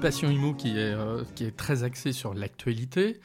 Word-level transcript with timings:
Passion 0.00 0.30
Imo 0.30 0.54
qui 0.54 0.70
est, 0.70 0.94
euh, 0.94 1.24
qui 1.34 1.44
est 1.44 1.56
très 1.56 1.84
axé 1.84 2.12
sur 2.12 2.34
l'actualité. 2.34 3.20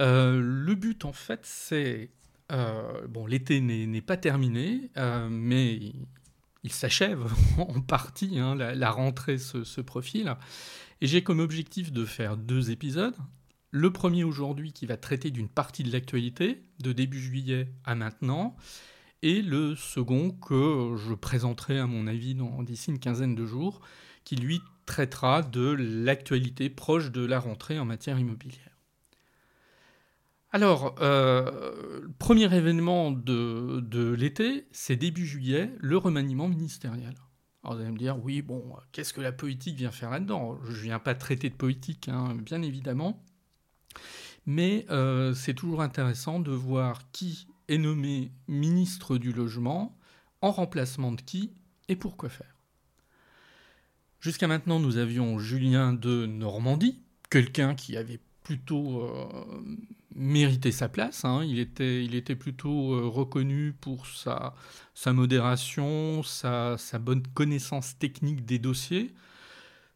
Euh, 0.00 0.40
le 0.40 0.74
but, 0.74 1.04
en 1.04 1.12
fait, 1.12 1.40
c'est. 1.42 2.10
Euh, 2.52 3.06
bon, 3.08 3.26
l'été 3.26 3.60
n'est 3.60 4.00
pas 4.00 4.16
terminé, 4.16 4.90
mais 5.30 5.92
il, 6.62 6.72
s'achève 6.72 7.24
en 7.58 7.80
partie. 7.80 8.38
Hein, 8.38 8.54
la, 8.54 8.90
rentrée 8.90 9.38
se, 9.38 9.64
se 9.64 9.80
profile. 9.80 10.34
Et 11.00 11.06
j'ai 11.06 11.22
comme 11.22 11.40
objectif 11.40 11.92
de 11.92 12.04
faire 12.04 12.36
deux 12.36 12.70
épisodes. 12.70 13.16
Le 13.70 13.92
premier 13.92 14.24
aujourd'hui 14.24 14.72
qui 14.72 14.86
va 14.86 14.96
traiter 14.96 15.30
d'une 15.30 15.48
partie 15.48 15.82
de 15.82 15.92
l'actualité, 15.92 16.62
de 16.80 16.92
début 16.92 17.20
juillet 17.20 17.68
à 17.84 17.94
maintenant, 17.94 18.56
et 19.22 19.40
le 19.42 19.74
second 19.74 20.30
que 20.30 20.96
je 20.96 21.14
présenterai 21.14 21.78
à 21.78 21.86
mon 21.86 22.06
avis 22.06 22.36
d'ici 22.60 22.90
une 22.90 22.98
quinzaine 22.98 23.34
de 23.34 23.46
jours, 23.46 23.80
qui 24.24 24.36
lui 24.36 24.60
traitera 24.86 25.42
de 25.42 25.70
l'actualité 25.78 26.70
proche 26.70 27.10
de 27.10 27.24
la 27.24 27.40
rentrée 27.40 27.78
en 27.78 27.84
matière 27.84 28.18
immobilière. 28.18 28.78
Alors, 30.50 30.94
euh, 31.00 32.06
premier 32.18 32.54
événement 32.54 33.10
de, 33.10 33.80
de 33.80 34.12
l'été, 34.12 34.68
c'est 34.70 34.94
début 34.94 35.26
juillet, 35.26 35.74
le 35.80 35.96
remaniement 35.96 36.46
ministériel. 36.46 37.14
Alors 37.64 37.76
vous 37.76 37.82
allez 37.82 37.90
me 37.90 37.98
dire, 37.98 38.22
oui, 38.22 38.42
bon, 38.42 38.76
qu'est-ce 38.92 39.12
que 39.12 39.22
la 39.22 39.32
politique 39.32 39.76
vient 39.76 39.90
faire 39.90 40.10
là-dedans? 40.10 40.60
Je 40.64 40.70
ne 40.70 40.82
viens 40.82 40.98
pas 40.98 41.14
traiter 41.14 41.48
de 41.48 41.54
politique, 41.54 42.08
hein, 42.08 42.36
bien 42.36 42.62
évidemment, 42.62 43.24
mais 44.46 44.84
euh, 44.90 45.32
c'est 45.34 45.54
toujours 45.54 45.82
intéressant 45.82 46.40
de 46.40 46.52
voir 46.52 47.10
qui 47.10 47.48
est 47.68 47.78
nommé 47.78 48.30
ministre 48.46 49.16
du 49.16 49.32
logement, 49.32 49.98
en 50.42 50.50
remplacement 50.50 51.10
de 51.10 51.22
qui 51.22 51.54
et 51.88 51.96
pour 51.96 52.16
quoi 52.16 52.28
faire. 52.28 52.53
Jusqu'à 54.24 54.48
maintenant, 54.48 54.80
nous 54.80 54.96
avions 54.96 55.38
Julien 55.38 55.92
de 55.92 56.24
Normandie, 56.24 56.98
quelqu'un 57.28 57.74
qui 57.74 57.94
avait 57.94 58.20
plutôt 58.42 59.02
euh, 59.02 59.60
mérité 60.14 60.72
sa 60.72 60.88
place. 60.88 61.26
Hein. 61.26 61.44
Il, 61.44 61.58
était, 61.58 62.02
il 62.02 62.14
était 62.14 62.34
plutôt 62.34 62.94
euh, 62.94 63.06
reconnu 63.06 63.74
pour 63.78 64.06
sa, 64.06 64.54
modération, 65.04 66.22
sa, 66.22 66.78
sa, 66.78 66.98
bonne 66.98 67.22
connaissance 67.34 67.98
technique 67.98 68.46
des 68.46 68.58
dossiers, 68.58 69.12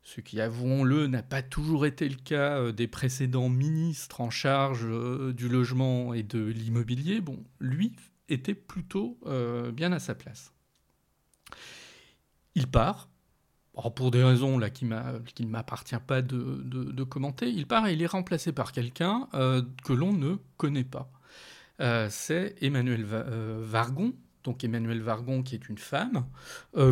ce 0.02 0.20
qui, 0.20 0.42
avouons-le, 0.42 1.06
n'a 1.06 1.22
pas 1.22 1.40
toujours 1.40 1.86
été 1.86 2.06
le 2.06 2.16
cas 2.16 2.58
euh, 2.58 2.70
des 2.70 2.86
précédents 2.86 3.48
ministres 3.48 4.20
en 4.20 4.28
charge 4.28 4.86
du 5.32 5.48
logement 5.48 6.12
et 6.12 6.22
de 6.22 6.44
l'immobilier. 6.44 7.22
Bon, 7.22 7.42
lui 7.60 7.96
était 8.28 8.52
plutôt 8.52 9.18
bien 9.72 9.90
à 9.92 9.98
sa 9.98 10.14
place. 10.14 10.52
Il 12.54 12.66
part, 12.66 13.08
pour 13.94 14.10
des 14.10 14.22
raisons 14.22 14.60
qui 14.74 14.84
ne 14.86 15.46
m'appartient 15.46 15.94
pas 16.06 16.20
de, 16.20 17.04
commenter, 17.04 17.48
il 17.48 17.66
part 17.66 17.86
et 17.86 17.92
il 17.92 18.02
est 18.02 18.06
remplacé 18.06 18.52
par 18.52 18.72
quelqu'un 18.72 19.28
euh, 19.34 19.62
que 19.84 19.92
l'on 19.92 20.12
ne 20.12 20.36
connaît 20.56 20.84
pas. 20.84 21.10
Euh, 21.80 22.08
c'est 22.10 22.56
Emmanuel 22.60 23.06
euh, 23.12 23.62
Vargon, 23.62 24.14
donc 24.42 24.64
Emmanuel 24.64 25.00
Vargon 25.00 25.42
qui 25.42 25.54
est 25.54 25.68
une 25.68 25.78
femme, 25.78 26.26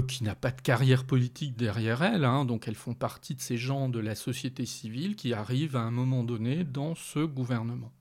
qui 0.07 0.23
n'a 0.23 0.35
pas 0.35 0.51
de 0.51 0.61
carrière 0.61 1.05
politique 1.05 1.57
derrière 1.57 2.03
elle, 2.03 2.25
hein, 2.25 2.45
donc 2.45 2.69
elles 2.69 2.75
font 2.75 2.95
partie 2.95 3.35
de 3.35 3.41
ces 3.41 3.57
gens 3.57 3.89
de 3.89 3.99
la 3.99 4.15
société 4.15 4.65
civile 4.65 5.17
qui 5.17 5.33
arrivent 5.33 5.77
à 5.77 5.81
un 5.81 5.91
moment 5.91 6.23
donné 6.23 6.65
dans 6.65 6.95
ce 6.95 7.21
gouvernement. 7.21 7.93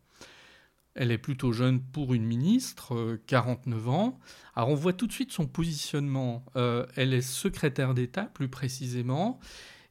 Elle 0.96 1.12
est 1.12 1.18
plutôt 1.18 1.52
jeune 1.52 1.82
pour 1.82 2.14
une 2.14 2.26
ministre, 2.26 3.20
49 3.28 3.88
euh, 3.88 3.90
ans. 3.92 4.20
Alors 4.56 4.70
on 4.70 4.76
voit 4.76 4.94
tout 4.94 5.08
de 5.08 5.12
suite 5.12 5.32
son 5.32 5.46
positionnement. 5.46 6.46
Euh, 6.56 6.86
elle 6.96 7.14
est 7.14 7.22
secrétaire 7.22 7.94
d'État, 7.94 8.24
plus 8.24 8.48
précisément, 8.48 9.40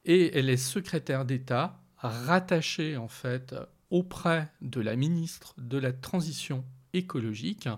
et 0.06 0.36
elle 0.36 0.48
est 0.48 0.56
secrétaire 0.56 1.26
d'État 1.26 1.80
rattachée 1.98 2.96
en 2.96 3.08
fait 3.08 3.54
auprès 3.90 4.50
de 4.62 4.80
la 4.80 4.96
ministre 4.96 5.54
de 5.58 5.78
la 5.78 5.92
Transition 5.92 6.64
écologique, 6.94 7.68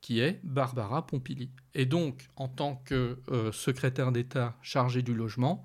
qui 0.00 0.20
est 0.20 0.40
Barbara 0.42 1.06
Pompili. 1.06 1.50
Et 1.74 1.86
donc, 1.86 2.28
en 2.36 2.48
tant 2.48 2.76
que 2.84 3.18
euh, 3.30 3.52
secrétaire 3.52 4.12
d'État 4.12 4.56
chargée 4.62 5.02
du 5.02 5.14
logement, 5.14 5.62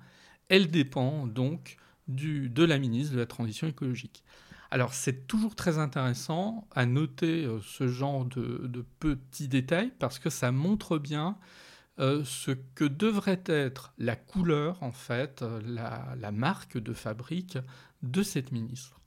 elle 0.48 0.70
dépend 0.70 1.26
donc 1.26 1.76
de 2.08 2.64
la 2.64 2.78
ministre 2.78 3.14
de 3.14 3.18
la 3.18 3.26
Transition 3.26 3.66
écologique. 3.66 4.24
Alors 4.70 4.94
c'est 4.94 5.26
toujours 5.26 5.56
très 5.56 5.78
intéressant 5.78 6.68
à 6.72 6.86
noter 6.86 7.44
euh, 7.44 7.60
ce 7.62 7.88
genre 7.88 8.24
de, 8.24 8.84
petits 9.00 9.48
détails 9.48 9.92
parce 9.98 10.18
que 10.18 10.30
ça 10.30 10.52
montre 10.52 10.98
bien 10.98 11.38
euh, 11.98 12.24
ce 12.24 12.52
que 12.52 12.84
devrait 12.84 13.42
être 13.46 13.92
la 13.98 14.16
couleur, 14.16 14.82
en 14.82 14.92
fait, 14.92 15.42
euh, 15.42 15.60
la, 15.64 16.30
marque 16.30 16.78
de 16.78 16.92
fabrique 16.92 17.58
de 18.02 18.22
cette 18.22 18.52
ministre. 18.52 19.00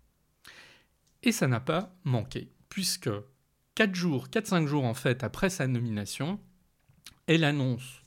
Et 1.24 1.32
ça 1.32 1.48
n'a 1.48 1.62
pas 1.62 1.96
manqué, 2.04 2.52
puisque 2.68 3.10
4 3.76 3.96
jours, 3.96 4.28
4-5 4.28 4.68
jours 4.68 4.84
en 4.84 4.94
fait 4.94 5.24
après 5.24 5.50
sa 5.50 5.66
nomination, 5.68 6.40
elle 7.26 7.46
annonce 7.46 8.04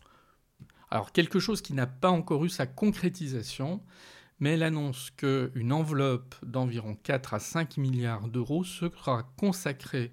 alors 0.91 1.13
quelque 1.13 1.41
chose 1.41 1.63
qui 1.63 1.73
n'a 1.73 1.87
pas 1.87 2.11
encore 2.11 2.45
eu 2.45 2.49
sa 2.49 2.67
concrétisation, 2.67 3.83
mais 4.39 4.55
elle 4.55 4.63
annonce 4.63 5.11
qu'une 5.11 5.73
enveloppe 5.73 6.35
d'environ 6.45 6.97
4 7.03 7.35
à 7.35 7.41
5 7.41 7.77
milliards 7.79 8.29
d'euros 8.29 8.65
sera 8.65 9.23
consacrée 9.37 10.13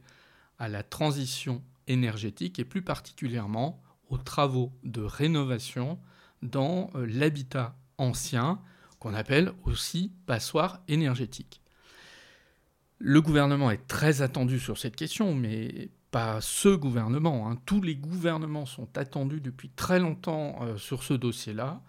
à 0.59 0.69
la 0.69 0.83
transition 0.83 1.61
énergétique 1.87 2.59
et 2.59 2.65
plus 2.65 2.81
particulièrement 2.81 3.81
aux 4.09 4.17
travaux 4.17 4.71
de 4.83 5.01
rénovation 5.01 5.99
dans 6.41 6.91
euh, 6.95 7.05
l'habitat 7.05 7.75
ancien, 7.97 8.59
qu'on 8.99 9.13
appelle 9.13 9.51
aussi 9.65 10.11
passoire 10.25 10.81
énergétique. 10.87 11.61
Le 12.99 13.21
gouvernement 13.21 13.71
est 13.71 13.85
très 13.87 14.21
attendu 14.21 14.59
sur 14.59 14.77
cette 14.77 14.95
question, 14.95 15.35
mais 15.35 15.89
pas 16.11 16.39
ce 16.41 16.69
gouvernement. 16.69 17.49
Hein. 17.49 17.57
Tous 17.65 17.81
les 17.81 17.95
gouvernements 17.95 18.65
sont 18.65 18.97
attendus 18.97 19.41
depuis 19.41 19.69
très 19.69 19.99
longtemps 19.99 20.59
euh, 20.61 20.77
sur 20.77 21.03
ce 21.03 21.13
dossier-là. 21.13 21.81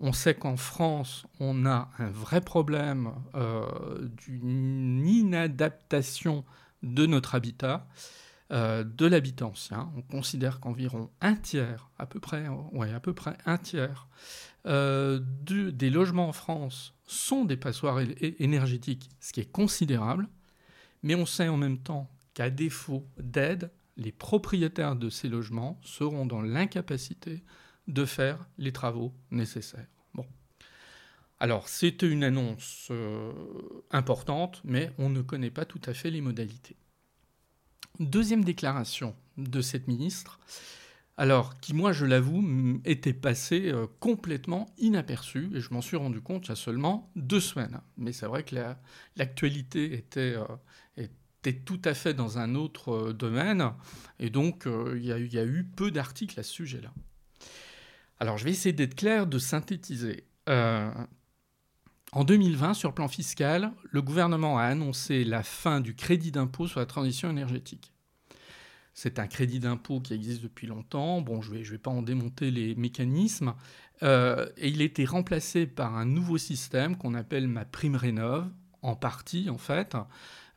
On 0.00 0.12
sait 0.12 0.34
qu'en 0.34 0.56
France, 0.56 1.26
on 1.40 1.66
a 1.66 1.90
un 1.98 2.10
vrai 2.10 2.40
problème 2.40 3.12
euh, 3.34 4.08
d'une 4.26 5.04
inadaptation 5.06 6.44
de 6.84 7.06
notre 7.06 7.34
habitat, 7.34 7.88
euh, 8.52 8.84
de 8.84 9.06
l'habitat 9.06 9.46
ancien. 9.46 9.90
On 9.96 10.02
considère 10.02 10.60
qu'environ 10.60 11.10
un 11.20 11.34
tiers, 11.34 11.90
à 11.98 12.06
peu 12.06 12.20
près, 12.20 12.46
un 13.44 13.58
tiers 13.58 14.08
euh, 14.66 15.20
des 15.46 15.90
logements 15.90 16.28
en 16.28 16.32
France 16.32 16.94
sont 17.04 17.44
des 17.44 17.56
passoires 17.56 17.98
énergétiques, 18.20 19.10
ce 19.18 19.32
qui 19.32 19.40
est 19.40 19.50
considérable. 19.50 20.28
Mais 21.02 21.14
on 21.16 21.26
sait 21.26 21.48
en 21.48 21.56
même 21.56 21.78
temps 21.78 22.08
qu'à 22.34 22.50
défaut 22.50 23.04
d'aide, 23.18 23.70
les 23.96 24.12
propriétaires 24.12 24.94
de 24.94 25.10
ces 25.10 25.28
logements 25.28 25.80
seront 25.82 26.24
dans 26.24 26.40
l'incapacité 26.40 27.42
de 27.88 28.04
faire 28.04 28.46
les 28.58 28.72
travaux 28.72 29.12
nécessaires. 29.30 29.86
Alors, 31.40 31.68
c'est 31.68 32.02
une 32.02 32.24
annonce 32.24 32.88
euh, 32.90 33.32
importante, 33.92 34.60
mais 34.64 34.90
on 34.98 35.08
ne 35.08 35.22
connaît 35.22 35.50
pas 35.50 35.64
tout 35.64 35.80
à 35.86 35.94
fait 35.94 36.10
les 36.10 36.20
modalités. 36.20 36.76
Deuxième 38.00 38.44
déclaration 38.44 39.14
de 39.36 39.60
cette 39.60 39.86
ministre, 39.86 40.40
alors 41.16 41.60
qui, 41.60 41.74
moi, 41.74 41.92
je 41.92 42.06
l'avoue, 42.06 42.80
était 42.84 43.12
passée 43.12 43.70
euh, 43.70 43.86
complètement 44.00 44.66
inaperçue, 44.78 45.48
et 45.54 45.60
je 45.60 45.72
m'en 45.72 45.80
suis 45.80 45.96
rendu 45.96 46.20
compte 46.20 46.46
il 46.46 46.48
y 46.48 46.52
a 46.52 46.56
seulement 46.56 47.08
deux 47.14 47.40
semaines. 47.40 47.80
Mais 47.96 48.12
c'est 48.12 48.26
vrai 48.26 48.42
que 48.42 48.56
l'actualité 49.14 49.94
était, 49.94 50.34
euh, 50.36 50.44
était 50.96 51.60
tout 51.60 51.80
à 51.84 51.94
fait 51.94 52.14
dans 52.14 52.38
un 52.38 52.56
autre 52.56 53.12
domaine, 53.12 53.70
et 54.18 54.30
donc 54.30 54.66
il 54.66 55.04
y, 55.04 55.12
a 55.12 55.44
eu 55.44 55.64
peu 55.64 55.92
d'articles 55.92 56.38
à 56.40 56.42
ce 56.42 56.52
sujet-là. 56.52 56.92
Alors 58.20 58.38
je 58.38 58.44
vais 58.44 58.50
essayer 58.50 58.72
d'être 58.72 58.94
clair, 58.94 59.26
de 59.26 59.38
synthétiser. 59.38 60.24
En 62.12 62.24
2020, 62.24 62.72
sur 62.72 62.94
plan 62.94 63.06
fiscal, 63.06 63.72
le 63.90 64.00
gouvernement 64.00 64.58
a 64.58 64.62
annoncé 64.62 65.24
la 65.24 65.42
fin 65.42 65.80
du 65.80 65.94
crédit 65.94 66.32
d'impôt 66.32 66.66
sur 66.66 66.80
la 66.80 66.86
transition 66.86 67.28
énergétique. 67.28 67.92
C'est 68.94 69.18
un 69.18 69.26
crédit 69.26 69.60
d'impôt 69.60 70.00
qui 70.00 70.14
existe 70.14 70.42
depuis 70.42 70.66
longtemps. 70.66 71.20
Bon, 71.20 71.42
je 71.42 71.52
ne 71.52 71.62
vais, 71.62 71.78
pas 71.78 71.90
en 71.90 72.02
démonter 72.02 72.50
les 72.50 72.74
mécanismes. 72.74 73.54
Euh, 74.02 74.48
et 74.56 74.68
il 74.68 74.80
a 74.80 74.84
été 74.84 75.04
remplacé 75.04 75.66
par 75.66 75.96
un 75.96 76.06
nouveau 76.06 76.38
système 76.38 76.96
qu'on 76.96 77.14
appelle 77.14 77.46
ma 77.46 77.64
prime 77.64 77.94
rénov, 77.94 78.48
en 78.80 78.96
partie 78.96 79.50
en 79.50 79.58
fait, 79.58 79.96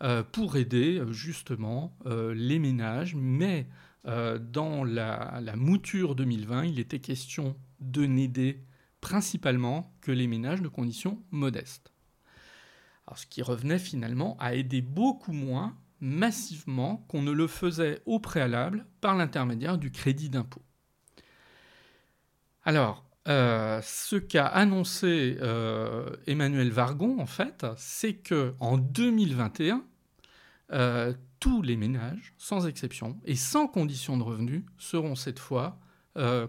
euh, 0.02 0.24
pour 0.24 0.56
aider 0.56 1.04
justement 1.12 1.96
euh, 2.06 2.34
les 2.34 2.60
ménages. 2.60 3.14
Mais 3.14 3.68
dans 4.06 4.84
la, 4.84 5.42
mouture 5.56 6.16
2020, 6.16 6.66
il 6.66 6.80
était 6.80 7.00
question 7.00 7.56
de 7.80 8.06
n'aider 8.06 8.64
principalement 9.00 9.94
que 10.02 10.12
les 10.12 10.28
ménages 10.28 10.62
de 10.62 10.68
conditions 10.68 11.22
modestes. 11.32 11.94
Alors, 13.08 13.18
ce 13.18 13.26
qui 13.26 13.42
revenait 13.42 13.80
finalement 13.80 14.38
à 14.40 14.54
aider 14.56 14.82
beaucoup 14.82 15.34
moins 15.34 15.76
massivement 16.00 17.06
qu'on 17.08 17.22
ne 17.22 17.32
le 17.32 17.48
faisait 17.48 18.02
au 18.06 18.20
préalable 18.20 18.86
par 19.02 19.16
l'intermédiaire 19.16 19.78
du 19.78 19.92
crédit 19.92 20.30
d'impôt. 20.30 20.64
Alors, 22.64 23.06
euh, 23.28 23.80
ce 23.84 24.16
qu'a 24.16 24.48
annoncé 24.48 25.38
euh, 25.42 26.10
Emmanuel 26.26 26.72
Vargon, 26.72 27.20
en 27.20 27.26
fait, 27.28 27.66
c'est 27.78 28.16
que 28.16 28.56
en 28.60 28.78
2021, 28.78 29.84
euh, 30.72 31.14
tous 31.42 31.62
les 31.62 31.76
ménages, 31.76 32.34
sans 32.38 32.66
exception 32.68 33.20
et 33.26 33.36
sans 33.36 33.68
condition 33.68 34.18
de 34.18 34.24
revenu, 34.24 34.66
seront 34.78 35.16
cette 35.16 35.40
fois 35.40 35.78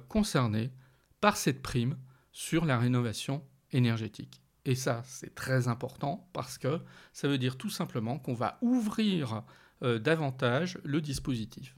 concernés 0.09 0.73
par 1.21 1.37
cette 1.37 1.63
prime 1.63 1.97
sur 2.33 2.65
la 2.65 2.79
rénovation 2.79 3.45
énergétique. 3.71 4.43
Et 4.65 4.75
ça, 4.75 5.03
c'est 5.07 5.35
très 5.35 5.69
important 5.69 6.29
parce 6.33 6.59
que 6.59 6.81
ça 7.13 7.29
veut 7.29 7.39
dire 7.39 7.57
tout 7.57 7.71
simplement 7.71 8.19
qu'on 8.19 8.35
va 8.35 8.59
ouvrir 8.61 9.43
euh, 9.83 9.99
davantage 9.99 10.79
le 10.85 11.01
dispositif. 11.01 11.75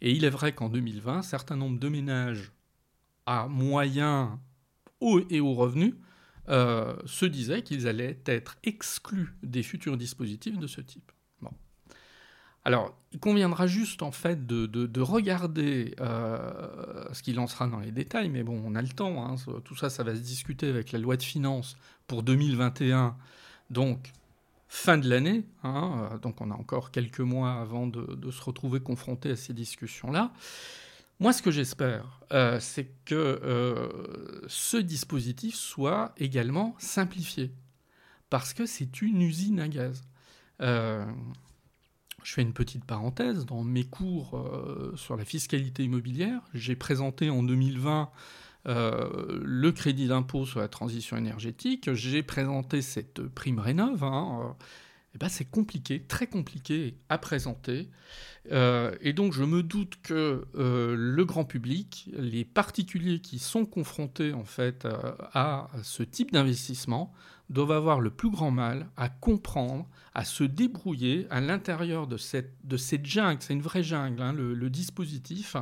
Et 0.00 0.12
il 0.12 0.24
est 0.24 0.30
vrai 0.30 0.54
qu'en 0.54 0.68
2020, 0.68 1.18
un 1.18 1.22
certain 1.22 1.56
nombre 1.56 1.78
de 1.78 1.88
ménages 1.88 2.52
à 3.26 3.48
moyens 3.48 4.30
et 5.30 5.40
aux 5.40 5.54
revenus 5.54 5.94
euh, 6.48 6.96
se 7.04 7.26
disaient 7.26 7.62
qu'ils 7.62 7.88
allaient 7.88 8.20
être 8.26 8.56
exclus 8.62 9.34
des 9.42 9.62
futurs 9.62 9.96
dispositifs 9.96 10.58
de 10.58 10.66
ce 10.66 10.80
type. 10.80 11.12
Alors, 12.70 12.94
il 13.10 13.18
conviendra 13.18 13.66
juste 13.66 14.00
en 14.00 14.12
fait 14.12 14.46
de, 14.46 15.00
regarder 15.00 15.96
euh, 15.98 17.04
ce 17.12 17.20
qu'il 17.20 17.34
lancera 17.34 17.66
dans 17.66 17.80
les 17.80 17.90
détails, 17.90 18.28
mais 18.28 18.44
bon, 18.44 18.62
on 18.64 18.76
a 18.76 18.80
le 18.80 18.90
temps. 18.90 19.26
Hein, 19.26 19.34
tout 19.64 19.74
ça, 19.74 19.90
ça 19.90 20.04
va 20.04 20.14
se 20.14 20.20
discuter 20.20 20.68
avec 20.68 20.92
la 20.92 21.00
loi 21.00 21.16
de 21.16 21.22
finances 21.24 21.76
pour 22.06 22.22
2021, 22.22 23.16
donc 23.70 24.12
fin 24.68 24.98
de 24.98 25.10
l'année. 25.10 25.42
Hein, 25.64 26.10
euh, 26.12 26.18
donc, 26.18 26.40
on 26.40 26.52
a 26.52 26.54
encore 26.54 26.92
quelques 26.92 27.18
mois 27.18 27.54
avant 27.54 27.88
de, 27.88 28.30
se 28.30 28.40
retrouver 28.40 28.78
confronté 28.78 29.32
à 29.32 29.36
ces 29.36 29.52
discussions-là. 29.52 30.30
Moi, 31.18 31.32
ce 31.32 31.42
que 31.42 31.50
j'espère, 31.50 32.20
euh, 32.30 32.60
c'est 32.60 32.88
que 33.04 33.90
ce 34.46 34.76
dispositif 34.76 35.56
soit 35.56 36.12
également 36.18 36.76
simplifié, 36.78 37.50
parce 38.28 38.54
que 38.54 38.64
c'est 38.64 39.02
une 39.02 39.22
usine 39.22 39.58
à 39.58 39.66
gaz. 39.66 40.04
Je 42.22 42.32
fais 42.34 42.42
une 42.42 42.52
petite 42.52 42.84
parenthèse. 42.84 43.46
Dans 43.46 43.62
mes 43.62 43.84
cours 43.84 44.36
euh, 44.36 44.92
sur 44.96 45.16
la 45.16 45.24
fiscalité 45.24 45.84
immobilière, 45.84 46.40
j'ai 46.54 46.76
présenté 46.76 47.30
en 47.30 47.42
2020 47.42 48.10
euh, 48.68 49.40
le 49.42 49.72
crédit 49.72 50.06
d'impôt 50.06 50.44
sur 50.44 50.60
la 50.60 50.68
transition 50.68 51.16
énergétique. 51.16 51.92
J'ai 51.94 52.22
présenté 52.22 52.82
cette 52.82 53.22
prime 53.22 53.58
rénov'. 53.58 54.04
Hein, 54.04 54.56
eh 55.14 55.18
ben 55.18 55.28
c'est 55.28 55.44
compliqué, 55.44 56.02
très 56.02 56.26
compliqué 56.26 56.96
à 57.08 57.18
présenter. 57.18 57.90
Euh, 58.52 58.94
et 59.00 59.12
donc 59.12 59.32
je 59.32 59.42
me 59.42 59.62
doute 59.62 59.98
que 60.02 60.46
le 60.54 61.24
grand 61.24 61.44
public, 61.44 62.10
les 62.16 62.44
particuliers 62.44 63.20
qui 63.20 63.38
sont 63.38 63.66
confrontés 63.66 64.32
en 64.32 64.44
fait 64.44 64.86
à 65.32 65.68
ce 65.82 66.02
type 66.04 66.32
d'investissement, 66.32 67.12
doivent 67.50 67.72
avoir 67.72 68.00
le 68.00 68.10
plus 68.10 68.30
grand 68.30 68.52
mal 68.52 68.88
à 68.96 69.08
comprendre, 69.08 69.88
à 70.14 70.24
se 70.24 70.44
débrouiller 70.44 71.26
à 71.30 71.40
l'intérieur 71.40 72.06
de 72.06 72.16
cette, 72.16 72.54
de 72.64 72.76
cette 72.76 73.04
jungle. 73.04 73.38
C'est 73.40 73.52
une 73.52 73.60
vraie 73.60 73.82
jungle, 73.82 74.22
hein, 74.22 74.32
le, 74.32 74.70
dispositif. 74.70 75.56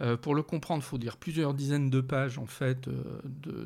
Euh, 0.00 0.16
pour 0.16 0.34
le 0.34 0.42
comprendre, 0.42 0.82
il 0.82 0.86
faut 0.86 0.98
dire 0.98 1.16
plusieurs 1.16 1.54
dizaines 1.54 1.88
de 1.88 2.00
pages 2.00 2.38
en 2.38 2.46
fait 2.46 2.88
euh, 2.88 3.20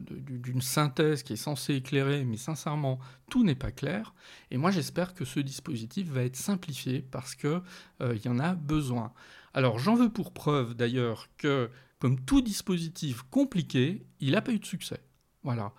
d'une 0.08 0.60
synthèse 0.60 1.22
qui 1.22 1.32
est 1.32 1.36
censée 1.36 1.74
éclairer, 1.74 2.24
mais 2.24 2.36
sincèrement, 2.36 2.98
tout 3.30 3.44
n'est 3.44 3.54
pas 3.54 3.72
clair. 3.72 4.14
Et 4.50 4.58
moi, 4.58 4.70
j'espère 4.70 5.14
que 5.14 5.24
ce 5.24 5.40
dispositif 5.40 6.08
va 6.08 6.22
être 6.22 6.36
simplifié 6.36 7.00
parce 7.00 7.34
qu'il 7.34 7.62
euh, 8.02 8.18
y 8.24 8.28
en 8.28 8.38
a 8.38 8.54
besoin. 8.54 9.12
Alors, 9.54 9.78
j'en 9.78 9.94
veux 9.94 10.10
pour 10.10 10.32
preuve 10.32 10.74
d'ailleurs 10.74 11.28
que, 11.38 11.70
comme 11.98 12.20
tout 12.20 12.42
dispositif 12.42 13.22
compliqué, 13.30 14.06
il 14.20 14.32
n'a 14.32 14.42
pas 14.42 14.52
eu 14.52 14.58
de 14.58 14.66
succès. 14.66 15.00
Voilà. 15.42 15.72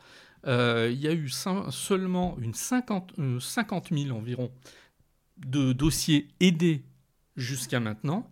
Euh, 0.48 0.90
il 0.92 1.00
y 1.00 1.08
a 1.08 1.14
eu 1.14 1.30
seulement 1.30 2.38
une 2.40 2.54
50, 2.54 3.14
50 3.40 3.90
000 3.92 4.18
environ 4.18 4.52
de 5.38 5.74
dossiers 5.74 6.28
aidés 6.40 6.84
jusqu'à 7.36 7.80
maintenant. 7.80 8.30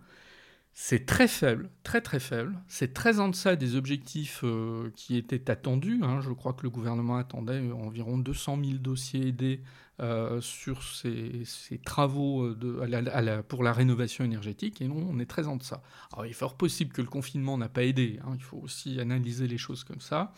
C'est 0.80 1.08
très 1.08 1.28
faible, 1.28 1.72
très 1.82 2.02
très 2.02 2.20
faible. 2.20 2.56
C'est 2.68 2.94
très 2.94 3.20
en 3.20 3.30
deçà 3.30 3.56
des 3.56 3.76
objectifs 3.76 4.42
euh, 4.44 4.92
qui 4.96 5.18
étaient 5.18 5.50
attendus. 5.50 6.00
Hein. 6.04 6.22
Je 6.22 6.30
crois 6.30 6.54
que 6.54 6.62
le 6.62 6.70
gouvernement 6.70 7.18
attendait 7.18 7.72
environ 7.72 8.20
200 8.20 8.60
000 8.64 8.78
dossiers 8.78 9.30
aidés 9.30 9.64
euh, 10.02 10.40
sur 10.40 10.84
ces, 10.84 11.48
travaux 11.84 12.54
de, 12.54 13.42
pour 13.42 13.64
la 13.64 13.74
rénovation 13.74 14.24
énergétique. 14.24 14.80
Et 14.80 14.88
non, 14.88 15.04
on 15.10 15.18
est 15.18 15.26
très 15.26 15.48
en 15.48 15.56
deçà. 15.56 15.82
Alors 16.14 16.28
il 16.28 16.30
est 16.30 16.34
fort 16.34 16.56
possible 16.56 16.94
que 16.94 17.02
le 17.02 17.10
confinement 17.10 17.58
n'a 17.58 17.70
pas 17.70 17.84
aidé. 17.84 18.20
Hein. 18.24 18.34
Il 18.36 18.44
faut 18.44 18.58
aussi 18.58 19.00
analyser 19.00 19.48
les 19.48 19.58
choses 19.58 19.84
comme 19.84 20.00
ça. 20.00 20.32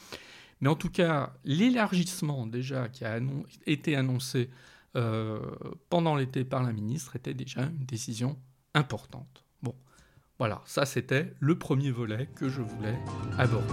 Mais 0.61 0.69
en 0.69 0.75
tout 0.75 0.89
cas, 0.89 1.33
l'élargissement 1.43 2.47
déjà 2.47 2.87
qui 2.87 3.03
a 3.03 3.19
été 3.67 3.97
annoncé 3.97 4.49
euh, 4.95 5.41
pendant 5.89 6.15
l'été 6.15 6.45
par 6.45 6.63
la 6.63 6.71
ministre 6.71 7.17
était 7.17 7.33
déjà 7.33 7.63
une 7.63 7.85
décision 7.85 8.39
importante. 8.73 9.43
Voilà, 10.39 10.61
ça 10.63 10.85
c'était 10.85 11.33
le 11.41 11.57
premier 11.59 11.91
volet 11.91 12.29
que 12.33 12.47
je 12.47 12.61
voulais 12.61 12.97
aborder. 13.37 13.67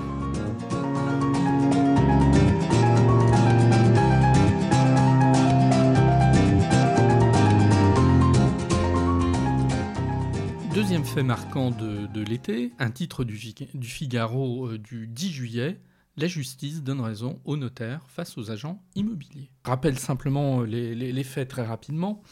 Deuxième 10.74 11.04
fait 11.04 11.22
marquant 11.22 11.70
de, 11.70 12.20
l'été, 12.20 12.72
un 12.80 12.90
titre 12.90 13.22
du, 13.22 13.38
Figaro 13.82 14.66
euh, 14.66 14.78
du 14.78 15.06
10 15.06 15.30
juillet, 15.30 15.80
la 16.16 16.26
justice 16.26 16.82
donne 16.82 17.00
raison 17.00 17.40
aux 17.44 17.56
notaires 17.56 18.02
face 18.08 18.36
aux 18.38 18.50
agents 18.50 18.82
immobiliers. 18.94 19.50
Rappelle 19.64 19.98
simplement 19.98 20.62
les, 20.62 21.24
faits 21.24 21.48
très 21.48 21.64
rapidement. 21.64 22.22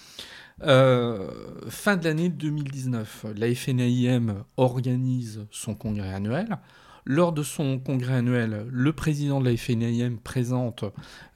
Euh, 0.62 1.30
fin 1.68 1.96
de 1.96 2.04
l'année 2.04 2.28
2019, 2.28 3.26
la 3.36 3.54
FNAIM 3.54 4.44
organise 4.56 5.46
son 5.50 5.74
congrès 5.74 6.12
annuel. 6.12 6.58
Lors 7.06 7.32
de 7.32 7.42
son 7.42 7.78
congrès 7.78 8.14
annuel, 8.14 8.66
le 8.70 8.92
président 8.94 9.38
de 9.40 9.50
la 9.50 9.56
FNAIM 9.56 10.16
présente 10.16 10.84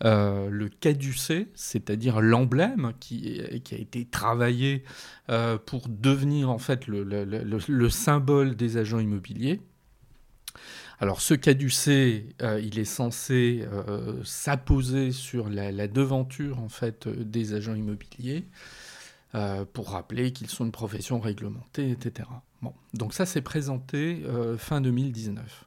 euh, 0.03 0.49
le 0.49 0.71
caducé, 0.71 1.49
c'est-à-dire 1.55 2.23
l'emblème 2.23 2.93
qui, 3.01 3.43
a 3.43 3.77
été 3.77 4.07
travaillé 4.07 4.85
euh, 5.29 5.59
pour 5.59 5.89
devenir 5.89 6.49
en 6.49 6.59
fait 6.59 6.87
le 6.87 7.89
symbole 7.91 8.57
des 8.57 8.79
agents 8.79 9.01
immobiliers. 9.01 9.61
Alors 11.01 11.21
ce 11.21 11.35
caducé, 11.35 12.31
il 12.41 12.79
est 12.79 12.85
censé 12.85 13.65
s'apposer 14.25 15.13
sur 15.13 15.49
la, 15.49 15.87
devanture 15.87 16.61
en 16.61 16.69
fait 16.69 17.07
des 17.09 17.53
agents 17.53 17.75
immobiliers 17.75 18.47
euh, 19.39 19.65
pour 19.73 19.91
rappeler 19.91 20.33
qu'ils 20.33 20.49
sont 20.49 20.65
une 20.65 20.73
profession 20.73 21.21
réglementée, 21.21 21.91
etc. 21.91 22.29
Bon, 22.63 22.73
donc 22.95 23.15
ça 23.15 23.25
s'est 23.25 23.43
présenté 23.43 24.23
fin 24.59 24.81
2019. 24.81 25.65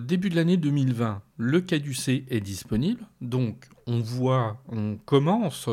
début 0.00 0.30
de 0.30 0.34
l'année 0.34 0.56
2020, 0.56 1.22
le 1.36 1.60
caducé 1.60 2.24
est 2.30 2.40
disponible, 2.40 3.02
donc 3.20 3.68
on 3.86 4.00
voit, 4.00 4.60
on 4.68 4.96
commence 4.96 5.68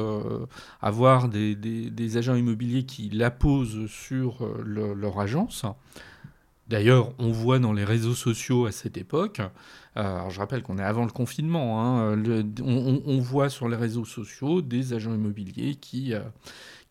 à 0.81 0.91
voir 0.91 1.27
des, 1.27 2.17
agents 2.17 2.35
immobiliers 2.35 2.83
qui 2.83 3.09
l'apposent 3.09 3.87
sur 3.89 4.47
leur 4.63 5.19
agence. 5.19 5.65
D'ailleurs, 6.67 7.13
on 7.19 7.31
voit 7.31 7.59
dans 7.59 7.73
les 7.73 7.83
réseaux 7.83 8.13
sociaux 8.13 8.65
à 8.65 8.71
cette 8.71 8.97
époque, 8.97 9.41
alors 9.95 10.31
je 10.31 10.39
rappelle 10.39 10.63
qu'on 10.63 10.79
est 10.79 10.83
avant 10.83 11.05
le 11.05 11.11
confinement, 11.11 11.81
hein, 11.81 12.17
on, 12.63 13.19
voit 13.19 13.49
sur 13.49 13.69
les 13.69 13.75
réseaux 13.75 14.05
sociaux 14.05 14.61
des 14.61 14.93
agents 14.93 15.13
immobiliers 15.13 15.75
qui, 15.75 16.13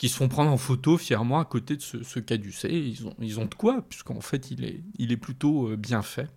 qui 0.03 0.09
se 0.09 0.17
font 0.17 0.27
prendre 0.27 0.51
en 0.51 0.57
photo 0.57 0.99
fièrement 0.99 1.39
à 1.39 1.45
côté 1.45 1.77
de 1.77 1.81
ce, 1.81 2.03
ce 2.03 2.19
caducé. 2.19 2.69
Ils 2.71 3.07
ont, 3.07 3.15
ils 3.21 3.39
ont 3.39 3.45
de 3.45 3.55
quoi, 3.55 3.85
puisqu'en 3.89 4.21
fait, 4.21 4.51
il 4.51 4.65
est, 4.65 4.83
il 4.99 5.13
est 5.13 5.17
plutôt 5.17 5.69
euh, 5.69 5.77
bien 5.77 6.03
fait. 6.03 6.29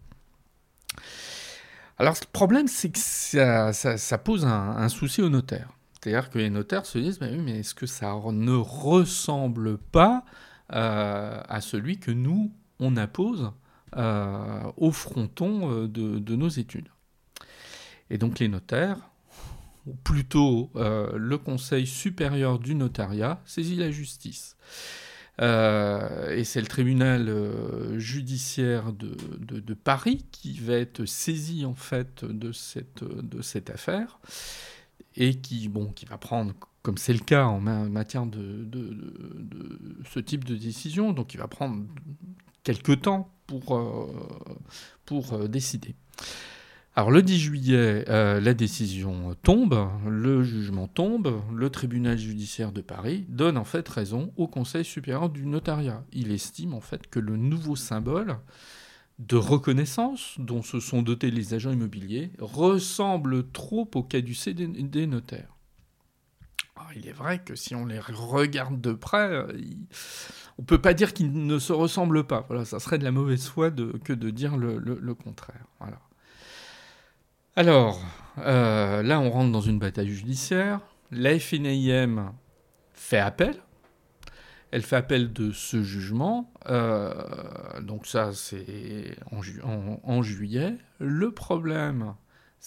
Alors, 1.97 2.13
le 2.13 2.27
problème, 2.31 2.67
c'est 2.67 2.91
que 2.91 2.99
ça, 2.99 3.73
ça, 3.73 4.17
pose 4.19 4.45
un, 4.45 4.87
souci 4.89 5.23
aux 5.23 5.29
notaires. 5.29 5.71
C'est-à-dire 5.93 6.29
que 6.29 6.37
les 6.37 6.51
notaires 6.51 6.85
se 6.85 6.99
disent, 6.99 7.19
mais, 7.21 7.35
mais 7.37 7.61
est-ce 7.61 7.73
que 7.73 7.87
ça 7.87 8.13
ne 8.31 8.55
ressemble 8.55 9.79
pas 9.79 10.25
euh, 10.71 11.41
à 11.49 11.59
celui 11.59 11.97
que 11.97 12.11
nous, 12.11 12.51
on 12.79 12.97
euh, 12.97 13.49
au 13.95 14.91
fronton 14.91 15.85
de, 15.85 16.19
de 16.19 16.35
nos 16.35 16.49
études 16.49 16.89
Et 18.09 18.17
donc, 18.17 18.39
les 18.39 18.47
notaires 18.47 18.97
ou 19.85 19.93
plutôt 19.93 20.71
euh, 20.75 21.11
le 21.15 21.37
Conseil 21.37 21.85
supérieur 21.85 22.59
du 22.59 22.75
notariat, 22.75 23.41
saisit 23.45 23.75
la 23.75 23.91
justice. 23.91 24.57
Euh, 25.41 26.33
et 26.33 26.45
c'est 26.45 26.61
le 26.61 26.67
tribunal 26.67 27.27
euh, 27.27 27.99
judiciaire 27.99 28.93
de, 28.93 29.73
Paris 29.73 30.25
qui 30.31 30.57
va 30.59 30.75
être 30.75 31.05
saisi 31.05 31.65
en 31.65 31.75
fait 31.75 32.23
de 32.23 32.51
cette, 32.53 33.03
de 33.03 33.41
cette 33.41 33.69
affaire 33.69 34.19
et 35.15 35.35
qui, 35.35 35.67
bon, 35.67 35.87
qui 35.87 36.05
va 36.05 36.17
prendre, 36.17 36.53
comme 36.81 36.97
c'est 36.97 37.13
le 37.13 37.19
cas 37.19 37.45
en 37.45 37.59
matière 37.59 38.25
de, 38.25 38.63
de, 38.63 38.97
ce 40.09 40.19
type 40.19 40.45
de 40.45 40.55
décision, 40.55 41.11
donc 41.11 41.33
il 41.33 41.37
va 41.37 41.47
prendre 41.47 41.83
quelques 42.65 43.03
temps 43.03 43.31
pour, 43.47 43.79
pour 45.05 45.47
décider. 45.47 45.95
Alors 46.97 47.11
le 47.11 47.21
10 47.21 47.39
juillet, 47.39 48.05
euh, 48.07 48.39
la 48.39 48.53
décision 48.53 49.35
tombe, 49.43 49.89
le 50.07 50.43
jugement 50.43 50.87
tombe, 50.87 51.41
le 51.53 51.69
tribunal 51.69 52.17
judiciaire 52.17 52.71
de 52.71 52.79
Paris 52.79 53.25
donne 53.27 53.57
en 53.57 53.65
fait 53.65 53.87
raison 53.89 54.31
au 54.37 54.47
Conseil 54.47 54.85
supérieur 54.85 55.29
du 55.29 55.45
notariat. 55.45 56.05
Il 56.13 56.31
estime 56.31 56.73
en 56.73 56.79
fait 56.79 57.07
que 57.07 57.19
le 57.19 57.35
nouveau 57.35 57.75
symbole 57.75 58.37
de 59.19 59.35
reconnaissance 59.35 60.35
dont 60.37 60.63
se 60.63 60.79
sont 60.79 61.01
dotés 61.01 61.31
les 61.31 61.53
agents 61.53 61.71
immobiliers 61.71 62.31
ressemble 62.39 63.51
trop 63.51 63.89
au 63.93 64.03
caducé 64.03 64.53
des, 64.53 65.07
notaires. 65.07 65.54
Il 66.95 67.07
est 67.07 67.13
vrai 67.13 67.39
que 67.39 67.55
si 67.55 67.75
on 67.75 67.85
les 67.85 67.99
regarde 67.99 68.79
de 68.81 68.93
près, 68.93 69.29
euh, 69.29 69.47
on 70.57 70.61
ne 70.61 70.65
peut 70.65 70.81
pas 70.81 70.93
dire 70.93 71.13
qu'ils 71.13 71.31
ne 71.45 71.59
se 71.59 71.73
ressemblent 71.73 72.25
pas. 72.25 72.45
Voilà, 72.47 72.65
ça 72.65 72.79
serait 72.79 72.97
de 72.97 73.03
la 73.03 73.11
mauvaise 73.11 73.47
foi 73.47 73.71
que 73.71 74.13
de 74.13 74.29
dire 74.29 74.57
le, 74.57 75.13
contraire. 75.13 75.65
Alors, 77.55 78.01
euh, 78.39 79.01
là, 79.03 79.19
on 79.19 79.29
rentre 79.29 79.51
dans 79.51 79.61
une 79.61 79.79
bataille 79.79 80.09
judiciaire. 80.09 80.81
La 81.11 81.37
FNIM 81.39 82.33
fait 82.93 83.19
appel. 83.19 83.55
Elle 84.71 84.81
fait 84.81 84.97
appel 84.97 85.31
de 85.31 85.51
ce 85.51 85.83
jugement. 85.83 86.51
Euh, 86.67 87.13
donc 87.81 88.07
ça, 88.07 88.33
c'est 88.33 89.15
en, 89.31 90.21
juillet. 90.21 90.75
Le 90.99 91.31
problème, 91.31 92.15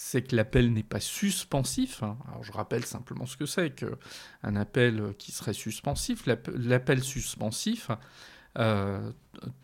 c'est 0.01 0.23
que 0.23 0.37
l'appel 0.37 0.73
n'est 0.73 0.85
pas 0.85 1.01
suspensif. 1.01 2.05
Alors 2.05 2.45
je 2.45 2.53
rappelle 2.53 2.85
simplement 2.85 3.27
ce 3.27 3.37
que 3.37 3.47
c'est 3.47 3.71
qu'un 3.75 4.55
appel 4.55 5.13
qui 5.19 5.33
serait 5.33 5.53
suspensif. 5.53 6.29
L'appel 6.55 7.03
suspensif, 7.03 7.91
euh, 8.59 9.11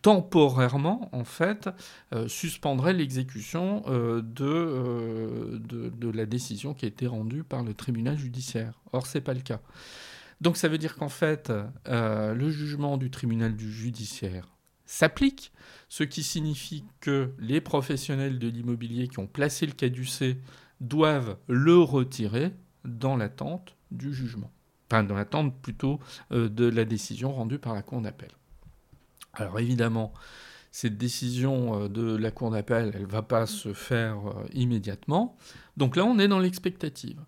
temporairement, 0.03 1.09
en 1.13 1.23
fait, 1.23 1.71
euh, 2.13 2.27
suspendrait 2.27 2.95
l'exécution 2.95 3.85
euh, 3.87 4.23
de, 4.23 5.61
de, 5.61 6.11
la 6.11 6.27
décision 6.27 6.75
qui 6.75 6.85
a 6.85 6.89
été 6.89 7.07
rendue 7.07 7.45
par 7.45 7.63
le 7.63 7.73
tribunal 7.73 8.19
judiciaire. 8.19 8.81
Or, 8.93 9.07
ce 9.07 9.19
n'est 9.19 9.25
pas 9.25 9.35
le 9.35 9.41
cas. 9.41 9.61
Donc, 10.41 10.57
ça 10.57 10.67
veut 10.67 10.79
dire 10.79 10.97
qu'en 10.97 11.09
fait, 11.09 11.53
le 11.87 12.51
jugement 12.51 12.97
du 12.97 13.09
tribunal 13.09 13.55
du 13.55 13.73
judiciaire 13.73 14.54
s'applique, 14.87 15.53
ce 15.89 16.05
qui 16.05 16.23
signifie 16.23 16.85
que 17.01 17.33
les 17.39 17.61
professionnels 17.61 18.39
de 18.39 18.49
l'immobilier 18.49 19.09
qui 19.09 19.19
ont 19.19 19.27
placé 19.27 19.67
le 19.67 19.73
caducé 19.73 20.39
doivent 20.81 21.37
le 21.47 21.79
retirer 21.79 22.53
dans 22.85 23.17
l'attente 23.17 23.77
du 23.91 24.13
jugement. 24.13 24.51
Enfin, 24.91 25.05
dans 25.05 25.15
l'attente 25.15 25.55
plutôt 25.63 26.01
de 26.31 26.69
la 26.69 26.85
décision 26.85 27.33
rendue 27.33 27.59
par 27.59 27.75
la 27.75 27.83
Cour 27.83 28.01
d'appel. 28.01 28.31
Alors 29.35 29.59
évidemment, 29.59 30.13
cette 30.71 30.99
décision 30.99 31.83
euh, 31.83 31.89
de 31.89 32.17
la 32.17 32.33
Cour 32.33 32.51
d'appel, 32.51 32.91
elle 32.95 33.03
ne 33.03 33.07
va 33.07 33.23
pas 33.23 33.47
se 33.47 33.73
faire 33.73 34.17
euh, 34.27 34.45
immédiatement. 34.53 35.37
Donc 35.77 35.95
là, 35.95 36.05
on 36.05 36.19
est 36.19 36.27
dans 36.27 36.41
l'expectative. 36.41 37.21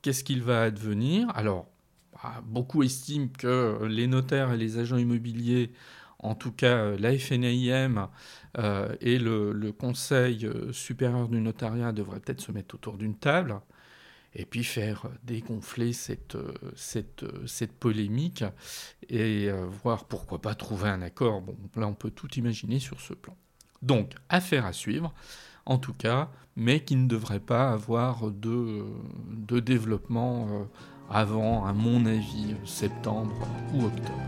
Qu'est-ce 0.00 0.22
qu'il 0.22 0.42
va 0.42 0.62
advenir? 0.62 1.28
Alors, 1.34 1.66
bah, 2.12 2.40
beaucoup 2.44 2.84
estiment 2.84 3.26
que 3.36 3.84
les 3.84 4.06
notaires 4.06 4.52
et 4.52 4.56
les 4.56 4.78
agents 4.78 4.96
immobiliers, 4.96 5.72
en 6.24 6.34
tout 6.34 6.52
cas 6.52 6.76
euh, 6.76 6.96
la 6.98 7.16
FNAIM 7.16 8.08
et 9.00 9.18
le, 9.18 9.72
Conseil 9.72 10.48
supérieur 10.72 11.28
du 11.28 11.40
notariat, 11.40 11.92
devraient 11.92 12.20
peut-être 12.20 12.40
se 12.40 12.52
mettre 12.52 12.76
autour 12.76 12.96
d'une 12.96 13.16
table 13.16 13.60
et 14.34 14.44
puis 14.44 14.64
faire 14.64 15.08
dégonfler 15.24 15.92
cette, 15.92 16.36
cette, 16.76 17.24
cette 17.46 17.72
polémique 17.72 18.44
et 19.08 19.48
euh, 19.48 19.66
voir 19.82 20.04
pourquoi 20.04 20.40
pas 20.40 20.54
trouver 20.54 20.88
un 20.88 21.02
accord. 21.02 21.40
Bon, 21.40 21.56
là, 21.76 21.86
on 21.86 21.94
peut 21.94 22.10
tout 22.10 22.32
imaginer 22.34 22.78
sur 22.78 23.00
ce 23.00 23.14
plan. 23.14 23.36
Donc, 23.82 24.12
affaire 24.28 24.66
à 24.66 24.72
suivre, 24.72 25.12
en 25.66 25.78
tout 25.78 25.94
cas, 25.94 26.30
mais 26.56 26.80
qui 26.80 26.96
ne 26.96 27.06
devrait 27.06 27.40
pas 27.40 27.70
avoir 27.70 28.30
de, 28.30 28.84
de 29.28 29.60
développement 29.60 30.48
euh, 30.50 30.64
avant, 31.10 31.64
à 31.64 31.72
mon 31.72 32.06
avis, 32.06 32.56
septembre 32.64 33.46
ou 33.74 33.84
octobre. 33.84 34.20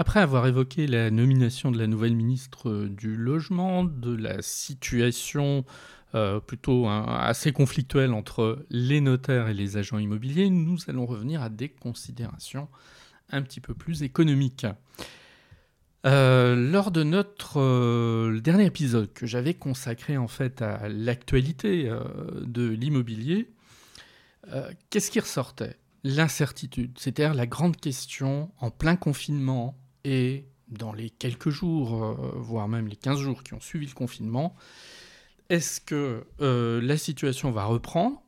Après 0.00 0.20
avoir 0.20 0.46
évoqué 0.46 0.86
la 0.86 1.10
nomination 1.10 1.70
de 1.70 1.78
la 1.78 1.86
nouvelle 1.86 2.16
ministre 2.16 2.70
euh, 2.70 2.88
du 2.88 3.14
Logement, 3.16 3.84
de 3.84 4.16
la 4.16 4.40
situation 4.40 5.66
euh, 6.14 6.40
plutôt 6.40 6.86
hein, 6.86 7.04
assez 7.06 7.52
conflictuelle 7.52 8.14
entre 8.14 8.64
les 8.70 9.02
notaires 9.02 9.48
et 9.48 9.52
les 9.52 9.76
agents 9.76 9.98
immobiliers, 9.98 10.48
nous 10.48 10.78
allons 10.88 11.04
revenir 11.04 11.42
à 11.42 11.50
des 11.50 11.68
considérations 11.68 12.68
un 13.28 13.42
petit 13.42 13.60
peu 13.60 13.74
plus 13.74 14.02
économiques. 14.02 14.64
Euh, 16.06 16.56
lors 16.56 16.92
de 16.92 17.02
notre 17.02 18.38
dernier 18.38 18.64
épisode 18.64 19.12
que 19.12 19.26
j'avais 19.26 19.52
consacré 19.52 20.16
en 20.16 20.28
fait 20.28 20.62
à 20.62 20.88
l'actualité 20.88 21.92
de 22.40 22.68
l'immobilier, 22.70 23.50
qu'est-ce 24.88 25.10
qui 25.10 25.20
ressortait? 25.20 25.76
L'incertitude, 26.04 26.98
c'est-à-dire 26.98 27.34
la 27.34 27.46
grande 27.46 27.76
question 27.76 28.50
en 28.60 28.70
plein 28.70 28.96
confinement, 28.96 29.76
et 30.04 30.46
dans 30.68 30.92
les 30.92 31.10
quelques 31.10 31.50
jours, 31.50 32.04
euh, 32.04 32.32
voire 32.36 32.68
même 32.68 32.86
les 32.86 32.96
15 32.96 33.18
jours 33.20 33.42
qui 33.42 33.54
ont 33.54 33.60
suivi 33.60 33.86
le 33.86 33.94
confinement, 33.94 34.54
est-ce 35.48 35.80
que 35.80 36.24
euh, 36.40 36.80
la 36.80 36.96
situation 36.96 37.50
va 37.50 37.64
reprendre 37.64 38.22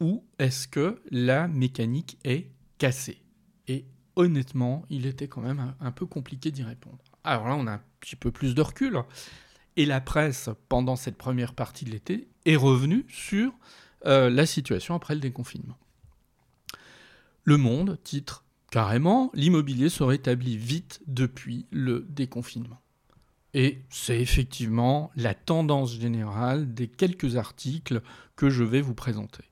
ou 0.00 0.24
est-ce 0.38 0.66
que 0.66 1.02
la 1.10 1.48
mécanique 1.48 2.18
est 2.24 2.50
cassée? 2.78 3.22
Et 3.68 3.84
honnêtement, 4.16 4.84
il 4.88 5.06
était 5.06 5.28
quand 5.28 5.42
même 5.42 5.74
un, 5.78 5.92
peu 5.92 6.06
compliqué 6.06 6.50
d'y 6.50 6.62
répondre. 6.62 6.98
Alors 7.24 7.46
là, 7.46 7.56
on 7.56 7.66
a 7.66 7.72
un 7.72 7.82
petit 8.00 8.16
peu 8.16 8.30
plus 8.30 8.54
de 8.54 8.62
recul. 8.62 8.98
Et 9.76 9.84
la 9.84 10.00
presse, 10.00 10.48
pendant 10.68 10.96
cette 10.96 11.16
première 11.16 11.54
partie 11.54 11.84
de 11.84 11.90
l'été, 11.90 12.28
est 12.46 12.56
revenue 12.56 13.04
sur 13.08 13.52
euh, 14.06 14.30
la 14.30 14.46
situation 14.46 14.94
après 14.94 15.14
le 15.14 15.20
déconfinement. 15.20 15.78
Le 17.44 17.58
Monde 17.58 17.98
titre 18.02 18.44
carrément, 18.70 19.30
l'immobilier 19.34 19.88
se 19.88 20.02
rétablit 20.02 20.56
vite 20.56 21.00
depuis 21.06 21.66
le 21.70 22.06
déconfinement. 22.08 22.80
Et 23.52 23.82
c'est 23.90 24.20
effectivement 24.20 25.10
la 25.16 25.34
tendance 25.34 25.98
générale 25.98 26.72
des 26.72 26.86
quelques 26.86 27.36
articles 27.36 28.00
que 28.36 28.48
je 28.48 28.62
vais 28.62 28.80
vous 28.80 28.94
présenter. 28.94 29.44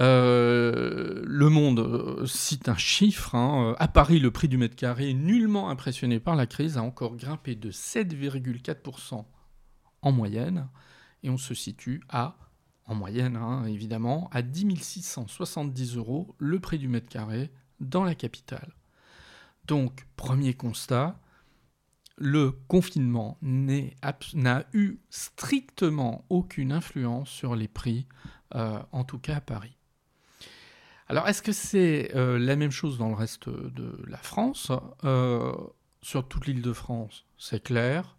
Euh, 0.00 1.22
le 1.26 1.48
Monde 1.48 1.80
euh, 1.80 2.26
cite 2.26 2.68
un 2.68 2.76
chiffre. 2.76 3.34
Hein. 3.34 3.74
à 3.78 3.88
Paris, 3.88 4.18
le 4.18 4.30
prix 4.30 4.48
du 4.48 4.56
mètre 4.56 4.76
carré, 4.76 5.12
nullement 5.12 5.68
impressionné 5.68 6.20
par 6.20 6.36
la 6.36 6.46
crise, 6.46 6.78
a 6.78 6.82
encore 6.82 7.16
grimpé 7.16 7.54
de 7.54 7.70
7,4% 7.70 9.24
en 10.02 10.12
moyenne. 10.12 10.68
Et 11.22 11.30
on 11.30 11.36
se 11.36 11.52
situe 11.52 12.02
à, 12.08 12.36
en 12.86 12.94
moyenne 12.94 13.36
hein, 13.36 13.64
évidemment, 13.66 14.28
à 14.32 14.40
10 14.42 14.76
670 14.76 15.96
euros 15.96 16.34
le 16.38 16.60
prix 16.60 16.78
du 16.78 16.88
mètre 16.88 17.08
carré 17.08 17.50
dans 17.80 18.04
la 18.04 18.14
capitale. 18.14 18.72
Donc, 19.64 20.06
premier 20.16 20.54
constat, 20.54 21.18
le 22.16 22.50
confinement 22.68 23.38
n'a 23.42 24.64
eu 24.72 24.98
strictement 25.08 26.24
aucune 26.28 26.72
influence 26.72 27.30
sur 27.30 27.56
les 27.56 27.68
prix, 27.68 28.06
euh, 28.54 28.78
en 28.92 29.04
tout 29.04 29.18
cas 29.18 29.36
à 29.36 29.40
Paris. 29.40 29.76
Alors, 31.08 31.26
est-ce 31.28 31.42
que 31.42 31.52
c'est 31.52 32.14
euh, 32.14 32.38
la 32.38 32.56
même 32.56 32.70
chose 32.70 32.98
dans 32.98 33.08
le 33.08 33.14
reste 33.14 33.48
de 33.48 33.98
la 34.06 34.18
France? 34.18 34.70
Euh, 35.04 35.52
Sur 36.02 36.28
toute 36.28 36.46
l'île 36.46 36.62
de 36.62 36.72
France, 36.72 37.26
c'est 37.36 37.62
clair. 37.62 38.16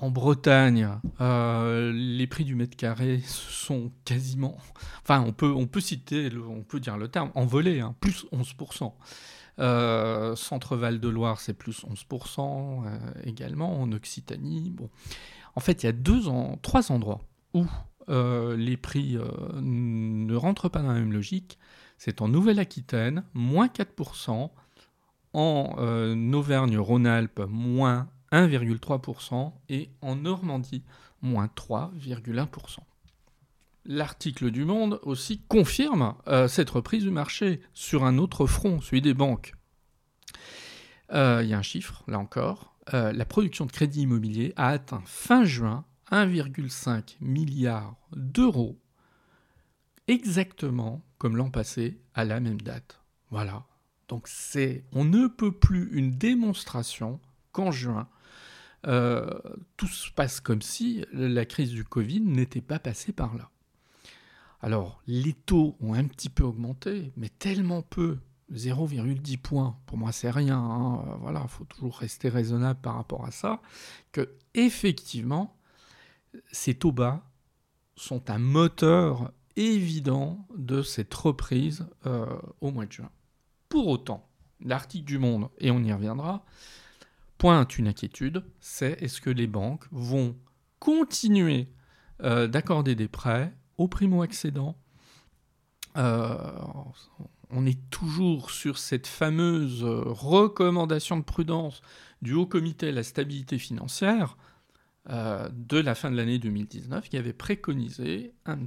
En 0.00 0.10
Bretagne, 0.10 0.88
les 1.20 2.26
prix 2.26 2.44
du 2.44 2.54
mètre 2.54 2.76
carré 2.76 3.20
sont 3.26 3.92
quasiment. 4.04 4.56
Enfin, 5.02 5.22
on 5.26 5.32
peut, 5.32 5.52
on 5.52 5.66
peut 5.66 5.80
citer, 5.80 6.30
on 6.48 6.62
peut 6.62 6.80
dire 6.80 6.96
le 6.96 7.08
terme, 7.08 7.30
envolé, 7.34 7.80
hein, 7.80 7.94
plus 8.00 8.24
11%. 8.32 8.92
Euh, 9.60 10.34
Centre-Val 10.36 11.00
de 11.00 11.08
Loire, 11.08 11.40
c'est 11.40 11.52
plus 11.52 11.84
11% 11.84 12.84
euh, 12.86 12.98
également. 13.24 13.80
En 13.80 13.92
Occitanie, 13.92 14.70
bon. 14.70 14.88
En 15.54 15.60
fait, 15.60 15.82
il 15.82 15.86
y 15.86 15.88
a 15.88 15.92
deux 15.92 16.22
trois 16.62 16.92
endroits 16.92 17.20
où 17.52 17.66
euh, 18.08 18.56
les 18.56 18.76
prix 18.76 19.18
ne 19.60 20.34
rentrent 20.34 20.68
pas 20.68 20.80
dans 20.80 20.88
la 20.88 21.00
même 21.00 21.12
logique. 21.12 21.58
C'est 21.98 22.22
en 22.22 22.28
Nouvelle-Aquitaine, 22.28 23.24
moins 23.34 23.66
4%. 23.66 24.50
En 25.32 25.76
Auvergne-Rhône-Alpes, 26.32 27.42
moins 27.48 28.08
1,3%. 28.32 29.52
Et 29.68 29.90
en 30.00 30.16
Normandie, 30.16 30.84
moins 31.22 31.48
3,1%. 31.56 32.78
L'article 33.86 34.50
du 34.50 34.64
Monde 34.64 35.00
aussi 35.02 35.40
confirme 35.48 36.14
euh, 36.28 36.48
cette 36.48 36.70
reprise 36.70 37.02
du 37.02 37.10
marché 37.10 37.60
sur 37.72 38.04
un 38.04 38.18
autre 38.18 38.46
front, 38.46 38.80
celui 38.80 39.00
des 39.00 39.14
banques. 39.14 39.54
Euh, 41.12 41.40
il 41.42 41.48
y 41.48 41.54
a 41.54 41.58
un 41.58 41.62
chiffre, 41.62 42.04
là 42.06 42.18
encore. 42.18 42.76
Euh, 42.94 43.12
la 43.12 43.24
production 43.24 43.66
de 43.66 43.72
crédit 43.72 44.02
immobilier 44.02 44.52
a 44.56 44.68
atteint 44.68 45.02
fin 45.06 45.44
juin 45.44 45.84
1,5 46.10 47.16
milliard 47.20 47.94
d'euros, 48.12 48.80
exactement 50.08 51.04
comme 51.18 51.36
l'an 51.36 51.50
passé 51.50 52.00
à 52.14 52.24
la 52.24 52.40
même 52.40 52.60
date. 52.60 53.00
Voilà. 53.30 53.64
Donc 54.08 54.26
c'est, 54.26 54.84
on 54.92 55.04
ne 55.04 55.28
peut 55.28 55.52
plus 55.52 55.88
une 55.92 56.10
démonstration 56.10 57.20
qu'en 57.52 57.70
juin, 57.70 58.08
tout 58.82 59.86
se 59.86 60.10
passe 60.12 60.40
comme 60.40 60.62
si 60.62 61.04
la 61.12 61.44
crise 61.44 61.70
du 61.70 61.84
Covid 61.84 62.20
n'était 62.20 62.60
pas 62.60 62.78
passée 62.78 63.12
par 63.12 63.36
là. 63.36 63.50
Alors, 64.62 65.00
les 65.06 65.32
taux 65.32 65.76
ont 65.80 65.94
un 65.94 66.04
petit 66.04 66.28
peu 66.28 66.42
augmenté, 66.42 67.12
mais 67.16 67.30
tellement 67.30 67.82
peu, 67.82 68.18
0,10 68.52 69.38
points, 69.38 69.78
pour 69.86 69.96
moi 69.96 70.12
c'est 70.12 70.30
rien, 70.30 70.58
hein. 70.58 71.16
voilà, 71.20 71.40
il 71.44 71.48
faut 71.48 71.64
toujours 71.64 71.96
rester 71.96 72.28
raisonnable 72.28 72.80
par 72.80 72.96
rapport 72.96 73.24
à 73.24 73.30
ça, 73.30 73.62
que 74.12 74.28
effectivement, 74.54 75.56
ces 76.52 76.74
taux 76.74 76.92
bas 76.92 77.22
sont 77.96 78.30
un 78.30 78.38
moteur 78.38 79.32
évident 79.56 80.46
de 80.56 80.82
cette 80.82 81.14
reprise 81.14 81.86
euh, 82.06 82.26
au 82.60 82.70
mois 82.70 82.86
de 82.86 82.92
juin. 82.92 83.10
Pour 83.68 83.88
autant, 83.88 84.28
l'article 84.60 85.04
du 85.04 85.18
Monde, 85.18 85.48
et 85.58 85.70
on 85.70 85.82
y 85.82 85.92
reviendra, 85.92 86.44
pointe 87.40 87.78
une 87.78 87.88
inquiétude, 87.88 88.44
c'est 88.60 89.02
est-ce 89.02 89.22
que 89.22 89.30
les 89.30 89.46
banques 89.46 89.86
vont 89.92 90.36
continuer 90.78 91.68
euh, 92.22 92.46
d'accorder 92.46 92.94
des 92.94 93.08
prêts 93.08 93.56
au 93.78 93.88
primo-accédant? 93.88 94.76
Euh, 95.96 96.36
on 97.48 97.64
est 97.64 97.80
toujours 97.88 98.50
sur 98.50 98.76
cette 98.76 99.06
fameuse 99.06 99.82
recommandation 99.84 101.16
de 101.16 101.24
prudence 101.24 101.80
du 102.20 102.34
Haut 102.34 102.44
Comité 102.44 102.88
à 102.88 102.92
la 102.92 103.02
stabilité 103.02 103.56
financière 103.56 104.36
euh, 105.08 105.48
de 105.50 105.78
la 105.78 105.94
fin 105.94 106.10
de 106.10 106.16
l'année 106.16 106.38
2019 106.38 107.08
qui 107.08 107.16
avait 107.16 107.32
préconisé 107.32 108.34
un 108.44 108.58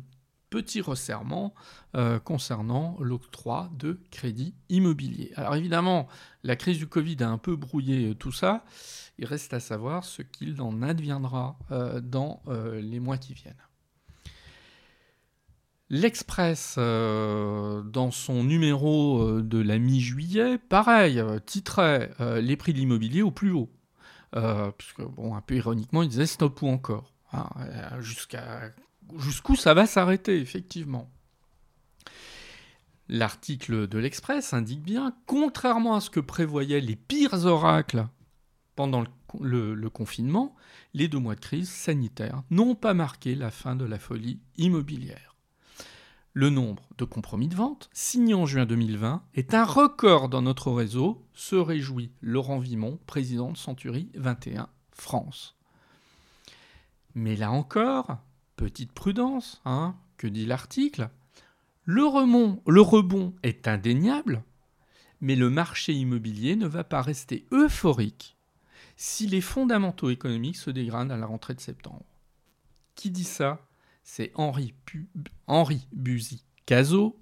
petit 0.54 0.82
resserrement 0.82 1.54
euh, 1.96 2.20
concernant 2.20 2.96
l'octroi 3.00 3.70
de 3.78 4.00
crédits 4.12 4.54
immobiliers. 4.70 5.32
Alors 5.36 5.56
évidemment, 5.56 6.08
la 6.44 6.56
crise 6.56 6.78
du 6.78 6.88
Covid 6.88 7.18
a 7.22 7.30
un 7.30 7.40
peu 7.40 7.56
brouillé 7.56 8.14
tout 8.16 8.32
ça. 8.32 8.64
Il 9.18 9.26
reste 9.26 9.54
à 9.54 9.60
savoir 9.60 10.04
ce 10.04 10.22
qu'il 10.22 10.62
en 10.62 10.82
adviendra 10.82 11.58
dans 12.02 12.42
les 12.82 13.00
mois 13.00 13.18
qui 13.18 13.34
viennent. 13.36 13.54
L'Express, 15.96 16.76
euh, 16.80 17.84
dans 17.84 18.10
son 18.10 18.44
numéro 18.44 19.22
euh, 19.22 19.44
de 19.44 19.60
la 19.60 19.78
mi-juillet, 19.78 20.58
pareil, 20.58 21.20
euh, 21.20 21.38
titrait 21.38 22.10
les 22.42 22.58
prix 22.58 22.74
de 22.74 22.80
l'immobilier 22.80 23.22
au 23.22 23.30
plus 23.30 23.52
haut. 23.52 23.70
puisque, 24.80 25.04
bon, 25.04 25.36
un 25.36 25.42
peu 25.42 25.56
ironiquement, 25.56 26.02
il 26.02 26.10
disait 26.10 26.26
stop 26.26 26.64
ou 26.64 26.68
encore. 26.68 27.14
Hein, 27.32 27.48
jusqu'où 29.18 29.56
ça 29.56 29.74
va 29.74 29.86
s'arrêter, 29.86 30.40
effectivement. 30.40 31.10
L'article 33.10 33.88
de 33.88 33.98
l'Express 33.98 34.54
indique 34.54 34.82
bien, 34.82 35.16
contrairement 35.26 35.96
à 35.96 36.02
ce 36.02 36.10
que 36.10 36.20
prévoyaient 36.20 36.82
les 36.82 36.96
pires 36.96 37.46
oracles 37.46 38.08
pendant 38.76 39.04
le 39.40 39.90
confinement, 39.90 40.56
les 40.94 41.08
deux 41.08 41.20
mois 41.20 41.36
de 41.36 41.42
crise 41.42 41.70
sanitaire 41.70 42.44
n'ont 42.50 42.76
pas 42.76 42.94
marqué 42.94 43.36
la 43.36 43.52
fin 43.52 43.76
de 43.76 43.86
la 43.86 44.00
folie 44.00 44.40
immobilière. 44.58 45.36
Le 46.36 46.50
nombre 46.50 46.90
de 46.98 47.06
compromis 47.06 47.48
de 47.48 47.56
vente 47.56 47.92
signés 47.94 48.34
en 48.34 48.48
juin 48.48 48.66
2020 48.66 49.24
est 49.36 49.54
un 49.54 49.64
record 49.64 50.30
dans 50.30 50.42
notre 50.42 50.72
réseau, 50.72 51.24
se 51.36 51.56
réjouit 51.56 52.12
Laurent 52.22 52.58
Vimon, 52.58 53.00
président 53.06 53.52
de 53.52 53.58
Century 53.58 54.10
21 54.16 54.68
France. 54.92 55.56
Mais 57.14 57.36
là 57.36 57.52
encore, 57.52 58.18
petite 58.56 58.92
prudence, 58.92 59.62
hein, 59.66 59.96
que 60.18 60.28
dit 60.28 60.46
l'article 60.46 61.10
le, 61.86 62.04
le 62.72 62.82
rebond 62.82 63.36
est 63.44 63.68
indéniable, 63.68 64.44
mais 65.22 65.36
le 65.36 65.50
marché 65.50 65.94
immobilier 65.94 66.56
ne 66.56 66.68
va 66.68 66.84
pas 66.84 67.02
rester 67.02 67.46
euphorique 67.52 68.38
si 68.96 69.28
les 69.28 69.42
fondamentaux 69.42 70.10
économiques 70.10 70.58
se 70.58 70.70
dégradent 70.70 71.12
à 71.12 71.18
la 71.18 71.26
rentrée 71.26 71.56
de 71.56 71.60
septembre. 71.60 72.06
Qui 72.96 73.10
dit 73.10 73.24
ça? 73.24 73.68
C'est 74.04 74.32
Henri, 74.36 74.74
Henri 75.48 75.88
Buzy 75.94 76.44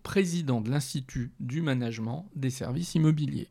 président 0.03 0.61
de 0.61 0.69
l'Institut 0.69 1.33
du 1.39 1.61
management 1.61 2.29
des 2.35 2.49
services 2.49 2.95
immobiliers, 2.95 3.49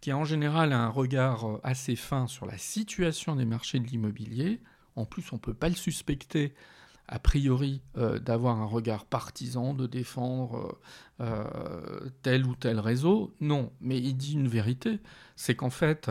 qui 0.00 0.10
a 0.10 0.16
en 0.16 0.24
général 0.24 0.72
un 0.72 0.88
regard 0.88 1.48
euh, 1.48 1.60
assez 1.62 1.96
fin 1.96 2.26
sur 2.26 2.46
la 2.46 2.56
situation 2.56 3.36
des 3.36 3.44
marchés 3.44 3.80
de 3.80 3.86
l'immobilier. 3.86 4.60
En 4.96 5.04
plus, 5.04 5.32
on 5.32 5.36
ne 5.36 5.40
peut 5.40 5.54
pas 5.54 5.68
le 5.68 5.74
suspecter 5.74 6.54
a 7.08 7.18
priori 7.18 7.82
euh, 7.96 8.18
d'avoir 8.18 8.60
un 8.60 8.66
regard 8.66 9.04
partisan, 9.04 9.74
de 9.74 9.86
défendre 9.86 10.78
euh, 11.20 12.08
tel 12.22 12.46
ou 12.46 12.54
tel 12.54 12.78
réseau. 12.78 13.34
Non, 13.40 13.72
mais 13.80 13.98
il 13.98 14.14
dit 14.14 14.34
une 14.34 14.48
vérité, 14.48 15.00
c'est 15.34 15.56
qu'en 15.56 15.70
fait, 15.70 16.10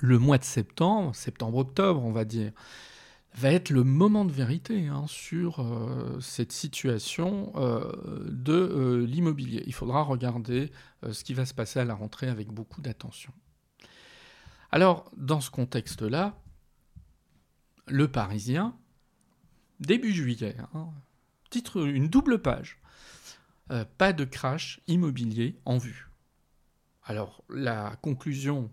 le 0.00 0.18
mois 0.18 0.38
de 0.38 0.44
septembre, 0.44 1.14
septembre-octobre, 1.14 2.02
on 2.04 2.12
va 2.12 2.24
dire, 2.24 2.52
va 3.34 3.50
être 3.50 3.70
le 3.70 3.82
moment 3.82 4.24
de 4.24 4.32
vérité 4.32 4.86
hein, 4.86 5.04
sur 5.08 5.60
euh, 5.60 6.18
cette 6.20 6.52
situation 6.52 7.52
euh, 7.56 7.90
de 8.30 8.52
euh, 8.52 9.06
l'immobilier. 9.06 9.62
Il 9.66 9.74
faudra 9.74 10.02
regarder 10.02 10.70
ce 11.10 11.24
qui 11.24 11.34
va 11.34 11.44
se 11.44 11.52
passer 11.52 11.80
à 11.80 11.84
la 11.84 11.94
rentrée 11.94 12.28
avec 12.28 12.48
beaucoup 12.48 12.80
d'attention. 12.80 13.32
Alors, 14.70 15.10
dans 15.16 15.40
ce 15.40 15.50
contexte-là, 15.50 16.36
le 17.86 18.08
Parisien, 18.08 18.76
début 19.80 20.12
juillet, 20.12 20.56
hein, 20.74 20.88
titre 21.50 21.86
une 21.86 22.08
double 22.08 22.40
page, 22.40 22.78
pas 23.98 24.12
de 24.12 24.24
crash 24.24 24.80
immobilier 24.86 25.58
en 25.64 25.78
vue. 25.78 26.08
Alors, 27.04 27.44
la 27.48 27.96
conclusion, 27.96 28.70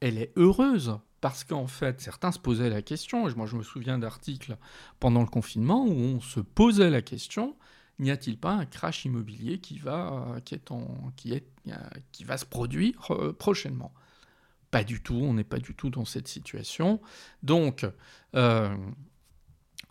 elle 0.00 0.18
est 0.18 0.32
heureuse 0.36 0.98
parce 1.20 1.44
qu'en 1.44 1.68
fait, 1.68 2.00
certains 2.00 2.32
se 2.32 2.38
posaient 2.38 2.68
la 2.68 2.82
question, 2.82 3.28
et 3.28 3.34
moi 3.34 3.46
je 3.46 3.56
me 3.56 3.62
souviens 3.62 3.98
d'articles 3.98 4.56
pendant 4.98 5.20
le 5.20 5.28
confinement 5.28 5.84
où 5.84 5.92
on 5.92 6.20
se 6.20 6.40
posait 6.40 6.90
la 6.90 7.00
question, 7.02 7.56
n'y 8.00 8.10
a-t-il 8.10 8.38
pas 8.38 8.54
un 8.54 8.66
crash 8.66 9.04
immobilier 9.04 9.58
qui 9.58 9.78
va, 9.78 10.36
qui 10.44 10.54
est 10.56 10.72
qui 11.16 11.32
est, 11.32 11.46
qui 12.10 12.24
va 12.24 12.36
se 12.36 12.44
produire 12.44 13.12
euh, 13.12 13.32
prochainement? 13.32 13.92
Pas 14.72 14.84
du 14.84 15.02
tout, 15.02 15.20
on 15.22 15.34
n'est 15.34 15.44
pas 15.44 15.58
du 15.58 15.74
tout 15.74 15.90
dans 15.90 16.06
cette 16.06 16.28
situation. 16.28 16.98
Donc, 17.42 17.86
euh, 18.34 18.74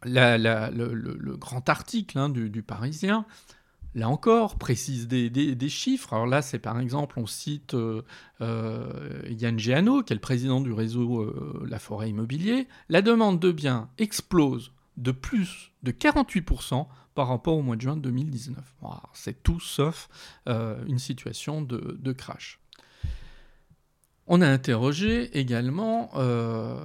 le, 0.03 1.35
grand 1.35 1.69
article 1.69 2.17
hein, 2.17 2.29
du, 2.29 2.63
Parisien 2.63 3.27
là 3.93 4.09
encore, 4.09 4.57
précise 4.57 5.07
des, 5.07 5.69
chiffres. 5.69 6.13
Alors 6.13 6.25
là, 6.25 6.41
c'est 6.41 6.57
par 6.57 6.79
exemple, 6.79 7.19
on 7.19 7.27
cite 7.27 7.75
euh, 7.75 8.01
euh, 8.41 9.21
Yann 9.29 9.59
Géano, 9.59 10.01
qui 10.01 10.13
est 10.13 10.15
le 10.15 10.19
président 10.19 10.61
du 10.61 10.73
réseau 10.73 11.31
La 11.63 11.77
Forêt 11.77 12.09
Immobilier. 12.09 12.67
La 12.89 13.03
demande 13.03 13.39
de 13.39 13.51
biens 13.51 13.87
explose 13.99 14.71
de 14.97 15.11
plus 15.11 15.73
de 15.83 15.91
48% 15.91 16.87
par 17.13 17.27
rapport 17.27 17.55
au 17.55 17.61
mois 17.61 17.75
de 17.75 17.81
juin 17.81 17.97
2019. 17.97 18.57
c'est 19.13 19.43
tout 19.43 19.59
sauf 19.59 20.09
une 20.47 20.97
situation 20.97 21.61
de, 21.61 22.13
crash. 22.13 22.60
On 24.27 24.41
a 24.41 24.47
interrogé 24.47 25.37
également 25.37 26.11
euh, 26.15 26.77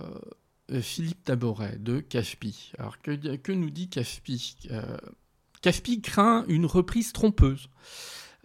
Philippe 0.80 1.24
Taboret 1.24 1.76
de 1.78 2.00
CAFPI. 2.00 2.72
Alors 2.78 3.00
que, 3.00 3.52
nous 3.52 3.70
dit 3.70 3.88
CAFPI 3.88 4.68
CAFPI 5.62 6.00
craint 6.00 6.44
une 6.48 6.66
reprise 6.66 7.12
trompeuse. 7.12 7.68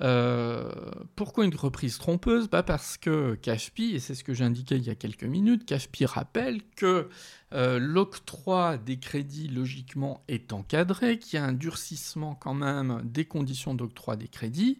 Euh, 0.01 0.71
pourquoi 1.15 1.45
une 1.45 1.55
reprise 1.55 1.97
trompeuse? 1.97 2.49
Bah 2.49 2.63
Parce 2.63 2.97
que 2.97 3.35
CAFPI, 3.35 3.95
et 3.95 3.99
c'est 3.99 4.15
ce 4.15 4.23
que 4.23 4.33
j'ai 4.33 4.43
indiqué 4.43 4.75
il 4.75 4.83
y 4.83 4.89
a 4.89 4.95
quelques 4.95 5.23
minutes, 5.23 5.65
CAFPI 5.65 6.05
rappelle 6.05 6.61
que 6.75 7.09
euh, 7.53 7.77
l'octroi 7.79 8.77
des 8.77 8.97
crédits 8.97 9.47
logiquement 9.47 10.23
est 10.27 10.53
encadré, 10.53 11.19
qu'il 11.19 11.39
y 11.39 11.41
a 11.41 11.45
un 11.45 11.53
durcissement 11.53 12.33
quand 12.33 12.55
même 12.55 13.01
des 13.03 13.25
conditions 13.25 13.75
d'octroi 13.75 14.15
des 14.15 14.27
crédits, 14.27 14.79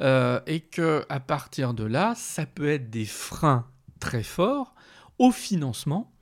euh, 0.00 0.40
et 0.46 0.60
que 0.60 1.06
à 1.08 1.20
partir 1.20 1.72
de 1.72 1.84
là, 1.84 2.14
ça 2.14 2.44
peut 2.44 2.68
être 2.68 2.90
des 2.90 3.06
freins 3.06 3.66
très 3.98 4.22
forts 4.22 4.74
au 5.18 5.30
financement, 5.30 6.12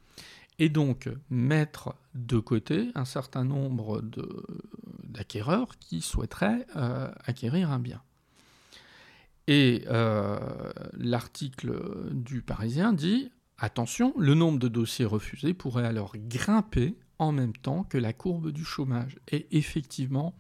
et 0.61 0.69
donc 0.69 1.09
mettre 1.31 1.95
de 2.15 2.39
côté 2.39 2.91
un 2.95 3.05
certain 3.05 3.45
nombre 3.45 4.03
d'acquéreurs 5.05 5.79
qui 5.79 6.01
souhaiteraient 6.01 6.67
acquérir 7.25 7.71
un 7.71 7.79
bien. 7.79 8.03
Et 9.49 9.85
euh, 9.89 10.39
l'article 10.99 11.81
du 12.13 12.43
Parisien 12.43 12.93
dit 12.93 13.33
attention, 13.57 14.13
le 14.19 14.35
nombre 14.35 14.59
de 14.59 14.69
dossiers 14.69 15.07
refusés 15.07 15.55
pourrait 15.55 15.87
alors 15.87 16.13
grimper 16.17 16.99
en 17.19 17.33
même 17.33 17.57
temps 17.57 17.83
que 17.83 17.97
la 17.97 18.13
courbe 18.13 18.53
du 18.53 18.63
chômage. 18.63 19.19
Et 19.33 19.49
effectivement, 19.57 20.39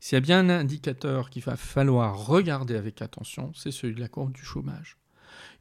s'il 0.00 0.16
y 0.16 0.18
a 0.18 0.20
bien 0.20 0.40
un 0.40 0.50
indicateur 0.50 1.30
qu'il 1.30 1.44
va 1.44 1.56
falloir 1.56 2.26
regarder 2.26 2.76
avec 2.76 3.00
attention, 3.00 3.52
c'est 3.54 3.70
celui 3.70 3.94
de 3.94 4.00
la 4.00 4.08
courbe 4.08 4.32
du 4.32 4.44
chômage. 4.44 4.98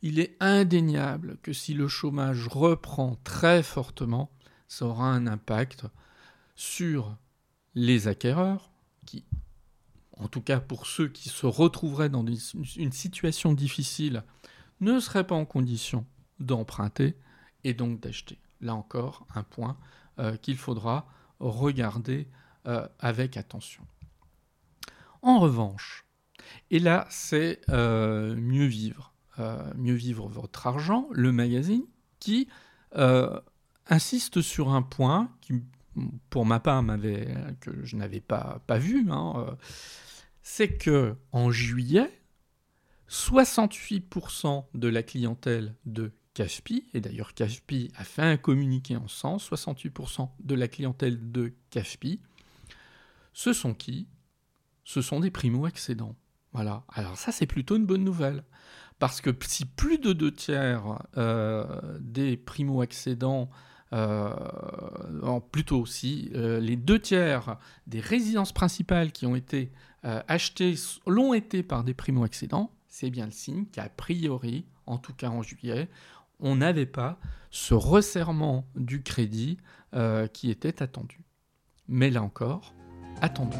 Il 0.02 0.20
est 0.20 0.36
indéniable 0.42 1.38
que 1.42 1.54
si 1.54 1.74
le 1.74 1.88
chômage 1.88 2.46
reprend 2.50 3.18
très 3.24 3.64
fortement, 3.64 4.30
ça 4.68 4.86
aura 4.86 5.08
un 5.12 5.28
impact 5.28 5.86
sur 6.56 7.16
les 7.74 8.10
acquéreurs 8.10 8.70
qui 9.06 9.24
en 10.18 10.28
tout 10.28 10.42
cas 10.42 10.60
pour 10.60 10.88
ceux 10.88 11.08
qui 11.08 11.30
se 11.30 11.46
retrouveraient 11.46 12.10
dans 12.10 12.26
une 12.26 12.92
situation 12.92 13.54
difficile, 13.54 14.24
ne 14.82 15.00
seraient 15.00 15.28
pas 15.28 15.36
en 15.36 15.46
condition 15.46 16.06
d'emprunter 16.40 17.16
et 17.64 17.74
donc 17.74 18.00
d'acheter. 18.00 18.40
Là 18.62 18.76
encore, 18.76 19.26
un 19.36 19.44
point 19.44 19.78
euh, 20.20 20.38
qu'il 20.38 20.58
faudra 20.58 21.08
regarder 21.40 22.28
euh, 22.68 22.88
avec 23.00 23.38
attention. 23.38 23.86
En 25.22 25.40
revanche, 25.40 26.06
et 26.72 26.80
là 26.80 27.08
c'est 27.10 27.60
euh, 27.70 28.36
mieux 28.36 28.68
vivre, 28.68 29.14
mieux 29.76 29.96
vivre 29.96 30.30
votre 30.30 30.66
argent, 30.66 31.10
le 31.12 31.34
magazine 31.34 31.84
qui 32.20 32.48
insiste 33.88 34.42
sur 34.42 34.70
un 34.70 34.82
point 34.82 35.30
qui, 35.42 35.62
pour 36.30 36.46
ma 36.46 36.62
part, 36.62 36.86
que 37.60 37.84
je 37.84 37.98
n'avais 37.98 38.22
pas, 38.22 38.62
vu. 38.78 39.06
Hein, 39.12 39.58
c'est 40.48 40.78
que 40.78 41.16
en 41.32 41.50
juillet, 41.50 42.22
68% 43.10 44.66
de 44.76 44.88
la 44.88 45.02
clientèle 45.02 45.76
de 45.88 46.12
CAFPI, 46.36 46.86
et 46.94 47.02
d'ailleurs 47.02 47.34
CAFPI 47.34 47.92
a 47.96 48.04
fait 48.04 48.22
un 48.22 48.38
communiqué 48.38 48.96
en 48.96 49.08
sens, 49.08 49.50
68% 49.50 50.30
de 50.40 50.56
la 50.56 50.68
clientèle 50.68 51.32
de 51.32 51.52
CAFPI, 51.72 52.22
ce 53.34 53.54
sont 53.54 53.74
qui? 53.74 54.08
Ce 54.84 55.02
sont 55.02 55.20
des 55.20 55.32
primo-accédants. 55.32 56.16
Voilà. 56.54 56.84
Alors 56.90 57.18
ça, 57.18 57.32
c'est 57.32 57.48
plutôt 57.48 57.76
une 57.76 57.88
bonne 57.88 58.04
nouvelle. 58.04 58.44
Parce 59.00 59.22
que 59.22 59.32
si 59.48 59.66
plus 59.66 59.98
de 59.98 60.14
deux 60.14 60.32
tiers 60.32 61.00
euh, 61.18 61.98
des 62.00 62.38
primo-accédants 62.38 63.50
euh, 63.94 65.40
plutôt 65.52 65.80
aussi 65.80 66.32
euh, 66.36 66.60
les 66.60 66.76
deux 66.76 67.00
tiers 67.00 67.58
des 67.88 68.00
résidences 68.00 68.52
principales 68.52 69.12
qui 69.12 69.26
ont 69.26 69.36
été 69.36 69.72
euh, 70.06 70.22
achetées 70.28 70.76
l'ont 71.06 71.34
été 71.34 71.64
par 71.64 71.84
des 71.84 71.94
primo-accédants, 71.94 72.72
c'est 72.88 73.10
bien 73.10 73.26
le 73.26 73.32
signe 73.32 73.66
qu'a 73.66 73.90
priori, 73.90 74.66
en 74.86 74.98
tout 74.98 75.14
cas 75.14 75.30
en 75.30 75.44
juillet, 75.44 75.88
on 76.40 76.58
n'avait 76.58 76.86
pas 76.86 77.20
ce 77.52 77.74
resserrement 77.74 78.66
du 78.76 79.02
crédit 79.02 79.58
qui 80.34 80.52
était 80.52 80.84
attendu. 80.84 81.22
Mais 81.88 82.10
là 82.10 82.22
encore, 82.22 82.74
attendons. 83.22 83.56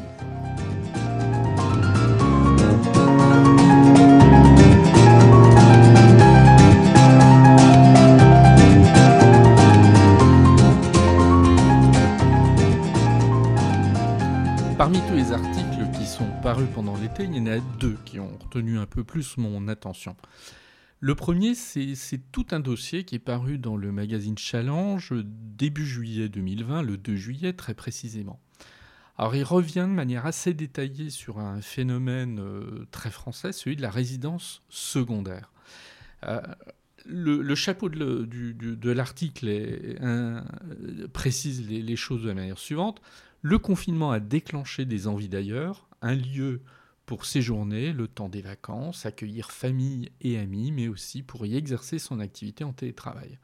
Parmi 14.86 15.00
tous 15.08 15.14
les 15.14 15.32
articles 15.32 15.98
qui 15.98 16.06
sont 16.06 16.30
parus 16.44 16.68
pendant 16.72 16.96
l'été, 16.96 17.24
il 17.24 17.34
y 17.34 17.40
en 17.40 17.46
a 17.48 17.58
deux 17.80 17.96
qui 18.04 18.20
ont 18.20 18.38
retenu 18.38 18.78
un 18.78 18.86
peu 18.86 19.02
plus 19.02 19.36
mon 19.36 19.66
attention. 19.66 20.14
Le 21.00 21.16
premier, 21.16 21.56
c'est 21.56 22.20
tout 22.30 22.46
un 22.52 22.60
dossier 22.60 23.02
qui 23.02 23.16
est 23.16 23.18
paru 23.18 23.58
dans 23.58 23.76
le 23.76 23.90
magazine 23.90 24.38
Challenge 24.38 25.12
début 25.24 25.84
juillet 25.84 26.28
2020, 26.28 26.82
le 26.82 26.96
2 26.98 27.16
juillet 27.16 27.52
très 27.52 27.74
précisément. 27.74 28.38
Alors 29.18 29.34
il 29.34 29.42
revient 29.42 29.88
de 29.88 29.92
manière 29.92 30.24
assez 30.24 30.54
détaillée 30.54 31.10
sur 31.10 31.40
un 31.40 31.60
phénomène 31.62 32.38
euh, 32.38 32.86
très 32.92 33.10
français, 33.10 33.50
celui 33.50 33.74
de 33.74 33.82
la 33.82 33.90
résidence 33.90 34.62
secondaire. 34.68 35.50
Euh, 36.28 36.40
le, 37.06 37.54
chapeau 37.56 37.88
de, 37.88 38.90
l'article 38.92 39.48
précise 41.12 41.68
les, 41.68 41.82
les, 41.82 41.96
choses 41.96 42.22
de 42.22 42.28
la 42.28 42.34
manière 42.34 42.58
suivante. 42.58 43.00
Le 43.42 43.58
confinement 43.58 44.10
a 44.10 44.20
déclenché 44.20 44.84
des 44.84 45.06
envies 45.06 45.28
d'ailleurs, 45.28 45.88
un 46.02 46.14
lieu 46.14 46.62
pour 47.06 47.24
séjourner, 47.24 47.92
le 47.92 48.08
temps 48.08 48.28
des 48.28 48.42
vacances, 48.42 49.06
accueillir 49.06 49.52
famille 49.52 50.10
et 50.20 50.38
amis, 50.38 50.72
mais 50.72 50.88
aussi 50.88 51.22
pour 51.22 51.46
y 51.46 51.56
exercer 51.56 51.98
son 51.98 52.18
activité 52.18 52.64
en 52.64 52.72
télétravail. 52.72 53.38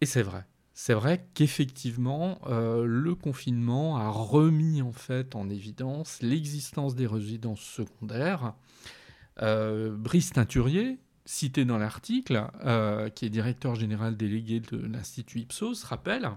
Et 0.00 0.06
c'est 0.06 0.22
vrai. 0.22 0.44
C'est 0.74 0.94
vrai 0.94 1.26
qu'effectivement, 1.34 2.40
euh, 2.46 2.86
le 2.86 3.14
confinement 3.14 3.98
a 3.98 4.08
remis 4.08 4.82
en 4.82 4.92
fait 4.92 5.36
en 5.36 5.50
évidence 5.50 6.22
l'existence 6.22 6.94
des 6.94 7.06
résidences 7.06 7.60
secondaires. 7.60 8.54
Euh, 9.42 9.94
Brice 9.94 10.32
Teinturier, 10.32 10.98
cité 11.26 11.64
dans 11.64 11.78
l'article, 11.78 12.46
euh, 12.64 13.08
qui 13.10 13.26
est 13.26 13.30
directeur 13.30 13.74
général 13.74 14.16
délégué 14.16 14.60
de 14.60 14.78
l'Institut 14.78 15.40
Ipsos, 15.40 15.84
rappelle 15.84 16.30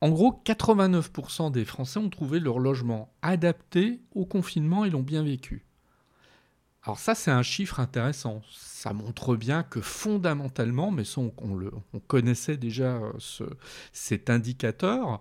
en 0.00 0.08
gros, 0.08 0.42
89% 0.44 1.52
des 1.52 1.64
Français 1.64 1.98
ont 1.98 2.08
trouvé 2.08 2.40
leur 2.40 2.58
logement 2.58 3.12
adapté 3.20 4.00
au 4.14 4.24
confinement 4.24 4.84
et 4.84 4.90
l'ont 4.90 5.02
bien 5.02 5.22
vécu. 5.22 5.66
Alors 6.84 6.98
ça, 6.98 7.14
c'est 7.14 7.30
un 7.30 7.42
chiffre 7.42 7.80
intéressant. 7.80 8.40
Ça 8.50 8.94
montre 8.94 9.36
bien 9.36 9.62
que 9.62 9.82
fondamentalement, 9.82 10.90
mais 10.90 11.02
on, 11.18 11.32
on, 11.92 12.00
connaissait 12.00 12.56
déjà 12.56 12.96
euh, 12.96 13.12
cet 13.92 14.30
indicateur, 14.30 15.20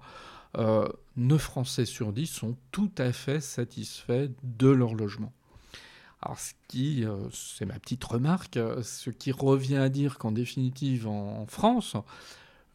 9 0.55 0.89
euh, 1.17 1.37
Français 1.37 1.85
sur 1.85 2.13
10 2.13 2.27
sont 2.27 2.55
tout 2.71 2.91
à 2.97 3.11
fait 3.11 3.41
satisfaits 3.41 4.29
de 4.43 4.69
leur 4.69 4.95
logement. 4.95 5.33
Alors 6.21 6.39
ce 6.39 6.53
qui, 6.69 7.03
euh, 7.03 7.17
c'est 7.33 7.65
ma 7.65 7.77
petite 7.79 8.03
remarque, 8.05 8.57
ce 8.81 9.09
qui 9.09 9.33
revient 9.33 9.77
à 9.77 9.89
dire 9.89 10.17
qu'en 10.17 10.31
définitive 10.31 11.07
en 11.07 11.45
France, 11.47 11.97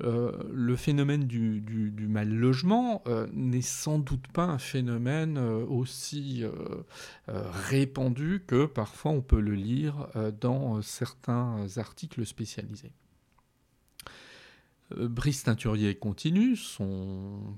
euh, 0.03 0.33
le 0.53 0.75
phénomène 0.75 1.25
du, 1.25 1.95
mal 2.09 2.29
logement 2.29 3.03
euh, 3.07 3.29
n'est 3.33 3.63
sans 3.63 4.01
doute 4.01 4.27
pas 4.29 4.45
un 4.45 4.59
phénomène 4.59 5.39
euh, 5.39 5.65
aussi 5.67 6.45
répandu 7.27 8.43
que 8.47 8.67
parfois 8.67 9.13
on 9.13 9.23
peut 9.23 9.41
le 9.41 9.55
lire 9.55 10.09
dans 10.41 10.83
certains 10.83 11.67
articles 11.77 12.27
spécialisés. 12.27 12.93
Brice 14.97 15.45
Teinturier 15.45 15.97
continue 15.97 16.57
son, 16.57 17.55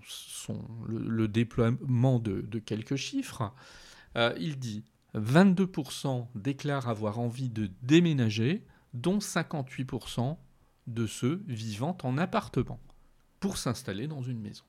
le, 0.88 1.26
déploiement 1.28 2.18
de, 2.18 2.40
de 2.40 2.58
quelques 2.58 2.96
chiffres. 2.96 3.52
il 4.14 4.58
dit 4.58 4.84
22% 5.14 6.28
déclarent 6.34 6.88
avoir 6.88 7.18
envie 7.18 7.48
de 7.48 7.68
déménager, 7.82 8.64
dont 8.94 9.18
58% 9.18 10.36
de 10.86 11.06
ceux 11.06 11.42
vivant 11.46 11.96
en 12.02 12.18
appartement 12.18 12.80
pour 13.40 13.58
s'installer 13.58 14.06
dans 14.06 14.22
une 14.22 14.40
maison. 14.40 14.64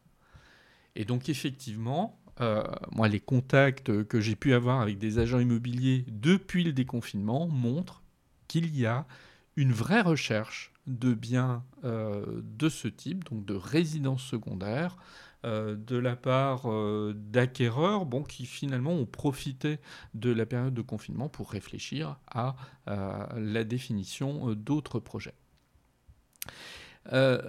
Et 0.95 1.05
donc 1.05 1.29
effectivement, 1.29 2.19
euh, 2.41 2.63
moi 2.91 3.07
les 3.07 3.19
contacts 3.19 4.03
que 4.05 4.19
j'ai 4.19 4.35
pu 4.35 4.53
avoir 4.53 4.81
avec 4.81 4.97
des 4.97 5.19
agents 5.19 5.39
immobiliers 5.39 6.05
depuis 6.07 6.63
le 6.63 6.73
déconfinement 6.73 7.47
montrent 7.47 8.03
qu'il 8.47 8.75
y 8.77 8.85
a 8.85 9.05
une 9.55 9.71
vraie 9.71 10.01
recherche 10.01 10.71
de 10.85 11.13
biens 11.13 11.63
euh, 11.83 12.41
de 12.43 12.69
ce 12.69 12.87
type, 12.87 13.25
donc 13.29 13.45
de 13.45 13.53
résidences 13.53 14.23
secondaires, 14.23 14.97
de 15.43 15.95
la 15.95 16.17
part 16.17 16.67
d'acquéreurs 17.13 18.05
bon, 18.05 18.21
qui 18.21 18.45
finalement 18.45 18.91
ont 18.91 19.05
profité 19.05 19.79
de 20.13 20.29
la 20.29 20.45
période 20.45 20.73
de 20.73 20.81
confinement 20.81 21.29
pour 21.29 21.51
réfléchir 21.51 22.17
à 22.27 22.57
la 22.85 23.63
définition 23.63 24.53
d'autres 24.55 24.99
projets. 24.99 25.35
Euh, 27.13 27.41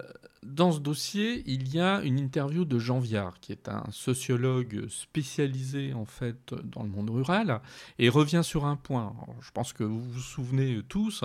dans 0.44 0.70
ce 0.70 0.78
dossier, 0.78 1.42
il 1.46 1.74
y 1.74 1.80
a 1.80 2.00
une 2.02 2.18
interview 2.18 2.64
de 2.64 2.78
Jean 2.78 3.00
Viard, 3.00 3.40
qui 3.40 3.50
est 3.50 3.68
un 3.68 3.84
sociologue 3.90 4.86
spécialisé 4.88 5.92
en 5.94 6.04
fait 6.04 6.54
dans 6.62 6.84
le 6.84 6.88
monde 6.88 7.10
rural, 7.10 7.60
et 7.98 8.08
revient 8.08 8.42
sur 8.44 8.64
un 8.64 8.76
point. 8.76 9.14
je 9.40 9.50
pense 9.50 9.72
que 9.72 9.82
vous 9.82 10.00
vous 10.00 10.20
souvenez 10.20 10.80
tous 10.88 11.24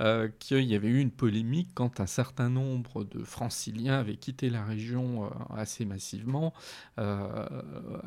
euh, 0.00 0.28
qu'il 0.38 0.64
y 0.64 0.74
avait 0.74 0.88
eu 0.88 0.98
une 0.98 1.10
polémique 1.10 1.68
quand 1.74 2.00
un 2.00 2.06
certain 2.06 2.48
nombre 2.48 3.04
de 3.04 3.22
franciliens 3.22 3.98
avaient 3.98 4.16
quitté 4.16 4.48
la 4.48 4.64
région 4.64 5.26
euh, 5.26 5.28
assez 5.54 5.84
massivement 5.84 6.54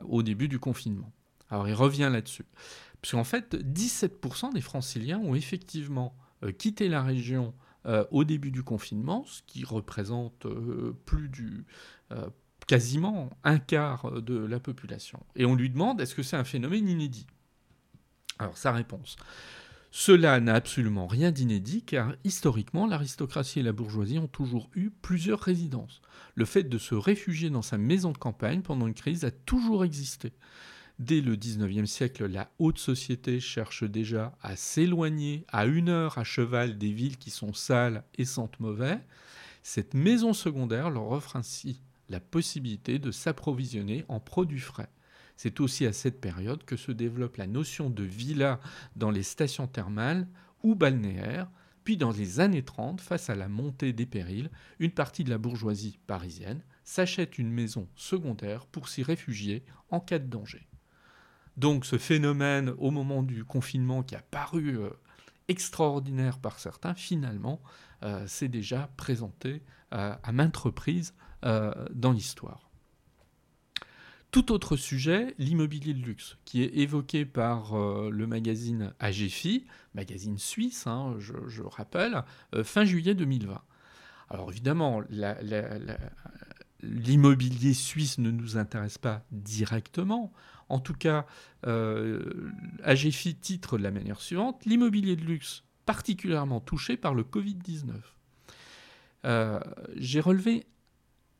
au 0.07 0.23
début 0.23 0.47
du 0.47 0.59
confinement. 0.59 1.11
Alors 1.49 1.67
il 1.67 1.73
revient 1.73 2.09
là-dessus. 2.11 2.45
Parce 3.01 3.11
qu'en 3.11 3.23
fait, 3.23 3.55
17% 3.55 4.53
des 4.53 4.61
franciliens 4.61 5.19
ont 5.19 5.35
effectivement 5.35 6.15
quitté 6.57 6.89
la 6.89 7.03
région 7.03 7.53
euh, 7.87 8.05
au 8.11 8.23
début 8.23 8.51
du 8.51 8.63
confinement, 8.63 9.23
ce 9.25 9.41
qui 9.47 9.63
représente 9.63 10.45
euh, 10.45 10.93
plus 11.05 11.29
du 11.29 11.65
euh, 12.11 12.27
quasiment 12.67 13.29
un 13.45 13.59
quart 13.59 14.21
de 14.21 14.37
la 14.37 14.59
population. 14.59 15.23
Et 15.37 15.45
on 15.45 15.55
lui 15.55 15.69
demande 15.69 16.01
est-ce 16.01 16.13
que 16.13 16.23
c'est 16.23 16.35
un 16.35 16.43
phénomène 16.43 16.89
inédit? 16.89 17.27
Alors 18.39 18.57
sa 18.57 18.73
réponse. 18.73 19.15
Cela 19.89 20.39
n'a 20.41 20.53
absolument 20.53 21.07
rien 21.07 21.31
d'inédit 21.31 21.81
car 21.83 22.13
historiquement 22.25 22.87
l'aristocratie 22.87 23.61
et 23.61 23.63
la 23.63 23.71
bourgeoisie 23.71 24.19
ont 24.19 24.27
toujours 24.27 24.69
eu 24.75 24.89
plusieurs 24.89 25.39
résidences. 25.39 26.01
Le 26.35 26.43
fait 26.43 26.63
de 26.63 26.77
se 26.77 26.93
réfugier 26.93 27.49
dans 27.49 27.61
sa 27.61 27.77
maison 27.77 28.11
de 28.11 28.17
campagne 28.17 28.61
pendant 28.63 28.87
une 28.87 28.93
crise 28.93 29.23
a 29.23 29.31
toujours 29.31 29.85
existé. 29.85 30.33
Dès 30.99 31.21
le 31.21 31.35
XIXe 31.35 31.87
siècle, 31.87 32.25
la 32.25 32.49
haute 32.57 32.79
société 32.79 33.39
cherche 33.39 33.83
déjà 33.83 34.35
à 34.41 34.55
s'éloigner 34.55 35.45
à 35.49 35.67
une 35.67 35.89
heure 35.89 36.17
à 36.17 36.23
cheval 36.23 36.79
des 36.79 36.91
villes 36.91 37.17
qui 37.17 37.29
sont 37.29 37.53
sales 37.53 38.03
et 38.15 38.25
sentent 38.25 38.59
mauvais. 38.59 38.99
Cette 39.61 39.93
maison 39.93 40.33
secondaire 40.33 40.89
leur 40.89 41.11
offre 41.11 41.35
ainsi 41.35 41.83
la 42.09 42.19
possibilité 42.19 42.97
de 42.97 43.11
s'approvisionner 43.11 44.05
en 44.07 44.19
produits 44.19 44.59
frais. 44.59 44.89
C'est 45.35 45.59
aussi 45.59 45.85
à 45.85 45.93
cette 45.93 46.19
période 46.19 46.63
que 46.63 46.75
se 46.75 46.91
développe 46.91 47.37
la 47.37 47.45
notion 47.45 47.91
de 47.91 48.03
villa 48.03 48.59
dans 48.95 49.11
les 49.11 49.21
stations 49.21 49.67
thermales 49.67 50.27
ou 50.63 50.73
balnéaires, 50.73 51.51
puis 51.83 51.97
dans 51.97 52.11
les 52.11 52.39
années 52.39 52.63
30, 52.63 53.01
face 53.01 53.29
à 53.29 53.35
la 53.35 53.47
montée 53.47 53.93
des 53.93 54.07
périls, 54.07 54.49
une 54.79 54.91
partie 54.91 55.23
de 55.23 55.29
la 55.29 55.37
bourgeoisie 55.37 55.99
parisienne 56.07 56.63
s'achète 56.83 57.37
une 57.37 57.51
maison 57.51 57.87
secondaire 57.95 58.65
pour 58.65 58.89
s'y 58.89 59.03
réfugier 59.03 59.63
en 59.91 59.99
cas 59.99 60.17
de 60.17 60.27
danger. 60.27 60.67
Donc 61.57 61.85
ce 61.85 61.97
phénomène 61.97 62.73
au 62.77 62.91
moment 62.91 63.23
du 63.23 63.43
confinement 63.43 64.03
qui 64.03 64.15
a 64.15 64.21
paru 64.21 64.77
euh, 64.77 64.91
extraordinaire 65.47 66.37
par 66.37 66.59
certains, 66.59 66.93
finalement, 66.93 67.61
euh, 68.03 68.25
s'est 68.27 68.47
déjà 68.47 68.91
présenté 68.95 69.63
euh, 69.93 70.13
à 70.21 70.31
maintes 70.31 70.57
reprises 70.57 71.13
dans 71.43 72.11
l'histoire. 72.11 72.67
Tout 74.31 74.51
autre 74.51 74.75
sujet, 74.75 75.35
l'immobilier 75.37 75.93
de 75.93 76.01
luxe, 76.01 76.35
qui 76.45 76.63
est 76.63 76.75
évoqué 76.77 77.25
par 77.25 77.77
le 77.77 78.27
magazine 78.27 78.91
AGFI, 78.99 79.65
magazine 79.93 80.39
suisse, 80.39 80.87
hein, 80.87 81.15
je, 81.19 81.61
rappelle, 81.61 82.23
fin 82.63 82.85
juillet 82.85 83.13
2020. 83.13 83.61
Alors 84.29 84.51
évidemment, 84.51 85.03
l'immobilier 86.81 87.73
suisse 87.75 88.17
ne 88.17 88.31
nous 88.31 88.57
intéresse 88.57 88.97
pas 88.97 89.23
directement. 89.31 90.33
En 90.69 90.79
tout 90.79 90.93
cas, 90.93 91.25
euh, 91.65 92.51
AGFI 92.83 93.35
titre 93.35 93.77
de 93.77 93.83
la 93.83 93.91
manière 93.91 94.21
suivante 94.21 94.65
L'immobilier 94.65 95.15
de 95.15 95.23
luxe 95.23 95.63
particulièrement 95.85 96.59
touché 96.59 96.97
par 96.97 97.13
le 97.13 97.23
Covid-19. 97.23 97.93
Euh, 99.25 99.59
j'ai 99.95 100.19
relevé 100.19 100.67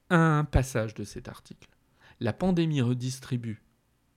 un 0.10 0.46
passage 0.46 0.94
de 0.94 1.04
cet 1.04 1.28
article. 1.28 1.70
La 2.20 2.34
pandémie 2.34 2.82
redistribue 2.82 3.62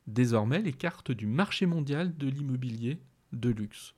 désormais 0.07 0.61
les 0.61 0.73
cartes 0.73 1.11
du 1.11 1.27
marché 1.27 1.67
mondial 1.67 2.17
de 2.17 2.29
l'immobilier 2.29 3.01
de 3.33 3.51
luxe. 3.51 3.95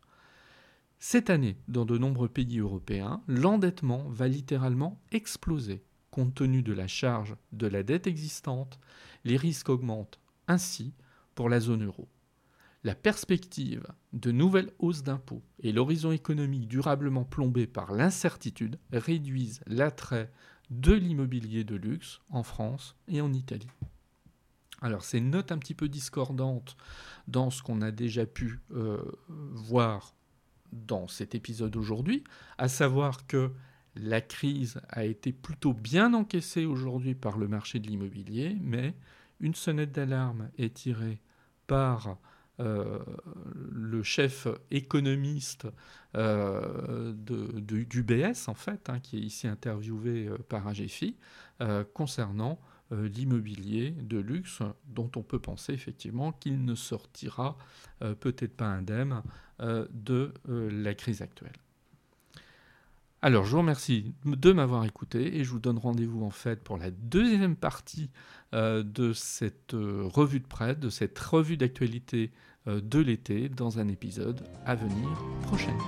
Cette 0.99 1.31
année, 1.31 1.57
dans 1.69 1.85
de 1.85 1.99
nombreux 1.99 2.29
pays 2.29 2.61
européens, 2.61 3.23
l'endettement 3.27 4.09
va 4.09 4.29
littéralement 4.29 5.01
exploser. 5.11 5.83
Compte 6.11 6.35
tenu 6.35 6.63
de 6.63 6.73
la 6.73 6.87
charge 6.87 7.37
de 7.53 7.67
la 7.67 7.83
dette 7.83 8.07
existante, 8.07 8.79
les 9.25 9.37
risques 9.37 9.69
augmentent. 9.69 10.21
Ainsi, 10.49 10.95
pour 11.35 11.49
la 11.49 11.61
zone 11.61 11.85
euro. 11.85 12.09
La 12.85 12.95
perspective 12.97 13.87
de 14.13 14.33
nouvelles 14.33 14.73
hausses 14.81 15.05
d'impôts 15.05 15.43
et 15.61 15.73
l'horizon 15.73 16.11
économique 16.11 16.67
durablement 16.67 17.25
plombé 17.25 17.67
par 17.67 17.93
l'incertitude 17.93 18.79
réduisent 18.93 19.61
l'attrait 19.67 20.33
de 20.71 20.93
l'immobilier 20.93 21.63
de 21.63 21.77
luxe 21.77 22.21
en 22.31 22.43
France 22.43 22.97
et 23.07 23.21
en 23.21 23.33
Italie. 23.33 23.71
Alors 24.81 25.05
ces 25.05 25.21
notes 25.21 25.53
un 25.53 25.59
petit 25.59 25.75
peu 25.75 25.89
discordantes 25.89 26.77
dans 27.29 27.51
ce 27.51 27.63
qu'on 27.63 27.83
a 27.83 27.93
déjà 27.93 28.27
pu 28.27 28.59
euh, 28.73 29.01
voir 29.29 30.17
dans 30.73 31.07
cet 31.07 31.37
épisode 31.37 31.77
aujourd'hui, 31.77 32.25
à 32.59 32.67
savoir 32.67 33.27
que 33.29 33.53
la 33.95 34.21
crise 34.21 34.81
a 34.89 35.05
été 35.05 35.33
plutôt 35.33 35.73
bien 35.73 36.15
encaissée 36.15 36.65
aujourd'hui 36.65 37.15
par 37.15 37.39
le 37.39 37.47
marché 37.47 37.79
de 37.79 37.87
l'immobilier, 37.87 38.57
mais 38.61 38.95
une 39.43 39.55
sonnette 39.55 39.93
d'alarme 39.93 40.49
est 40.57 40.75
tirée 40.75 41.21
par 41.67 42.17
euh, 42.61 42.99
le 43.73 44.03
chef 44.03 44.47
économiste 44.71 45.67
euh, 46.17 47.13
du 47.15 48.03
BS, 48.03 48.49
en 48.49 48.55
fait, 48.55 48.89
hein, 48.89 49.01
qui 49.01 49.17
est 49.17 49.23
ici 49.23 49.49
interviewé 49.49 50.29
euh, 50.29 50.39
par 50.49 50.67
AGFI, 50.67 51.17
concernant 51.95 52.59
l'immobilier 52.91 53.93
de 53.93 54.19
luxe, 54.19 54.59
dont 54.89 55.11
on 55.15 55.23
peut 55.23 55.39
penser 55.39 55.73
effectivement 55.73 56.33
qu'il 56.33 56.65
ne 56.65 56.75
sortira 56.75 57.57
peut-être 58.19 58.57
pas 58.57 58.67
indemne 58.67 59.23
de 59.61 60.35
la 60.45 60.93
crise 60.95 61.23
actuelle. 61.23 61.55
Alors, 63.25 63.45
je 63.45 63.53
vous 63.53 63.59
remercie 63.59 64.17
de 64.25 64.53
m'avoir 64.53 64.85
écouté 64.85 65.39
et 65.39 65.45
je 65.45 65.51
vous 65.51 65.61
donne 65.61 65.79
rendez-vous 65.79 66.25
en 66.25 66.31
fait 66.31 66.61
pour 66.61 66.77
la 66.77 66.91
deuxième 66.91 67.55
partie 67.55 68.11
euh, 68.53 68.83
de 68.83 69.13
cette 69.13 69.75
euh, 69.75 70.03
revue 70.13 70.41
de 70.41 70.47
presse, 70.47 70.77
de 70.77 70.89
cette 70.89 71.17
revue 71.21 71.57
d'actualité 71.57 72.33
euh, 72.67 72.81
de 72.81 72.99
l'été 72.99 73.49
dans 73.49 73.79
un 73.79 73.87
épisode 73.87 74.41
à 74.67 74.75
venir 74.75 75.09
prochainement. 75.43 75.79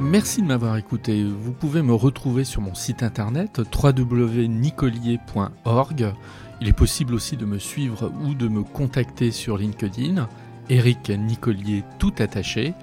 Merci 0.00 0.40
de 0.40 0.46
m'avoir 0.46 0.78
écouté. 0.78 1.24
Vous 1.24 1.52
pouvez 1.52 1.82
me 1.82 1.92
retrouver 1.92 2.44
sur 2.44 2.62
mon 2.62 2.74
site 2.74 3.02
internet 3.02 3.58
www.nicolier.org 3.58 6.14
il 6.60 6.68
est 6.68 6.72
possible 6.72 7.14
aussi 7.14 7.36
de 7.36 7.44
me 7.44 7.58
suivre 7.58 8.12
ou 8.24 8.34
de 8.34 8.48
me 8.48 8.62
contacter 8.62 9.30
sur 9.30 9.58
LinkedIn, 9.58 10.28
Eric 10.68 11.10
Nicolier 11.10 11.84
tout 11.98 12.14
attaché. 12.18 12.74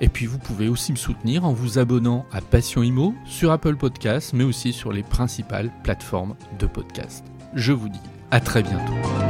Et 0.00 0.08
puis 0.08 0.26
vous 0.26 0.38
pouvez 0.38 0.68
aussi 0.68 0.92
me 0.92 0.96
soutenir 0.96 1.44
en 1.44 1.52
vous 1.52 1.78
abonnant 1.78 2.26
à 2.32 2.40
Passion 2.40 2.82
Imo 2.82 3.14
sur 3.24 3.52
Apple 3.52 3.76
Podcasts, 3.76 4.32
mais 4.32 4.44
aussi 4.44 4.72
sur 4.72 4.92
les 4.92 5.02
principales 5.02 5.70
plateformes 5.84 6.34
de 6.58 6.66
podcast. 6.66 7.24
Je 7.54 7.72
vous 7.72 7.88
dis 7.88 8.00
à 8.30 8.40
très 8.40 8.62
bientôt. 8.62 9.21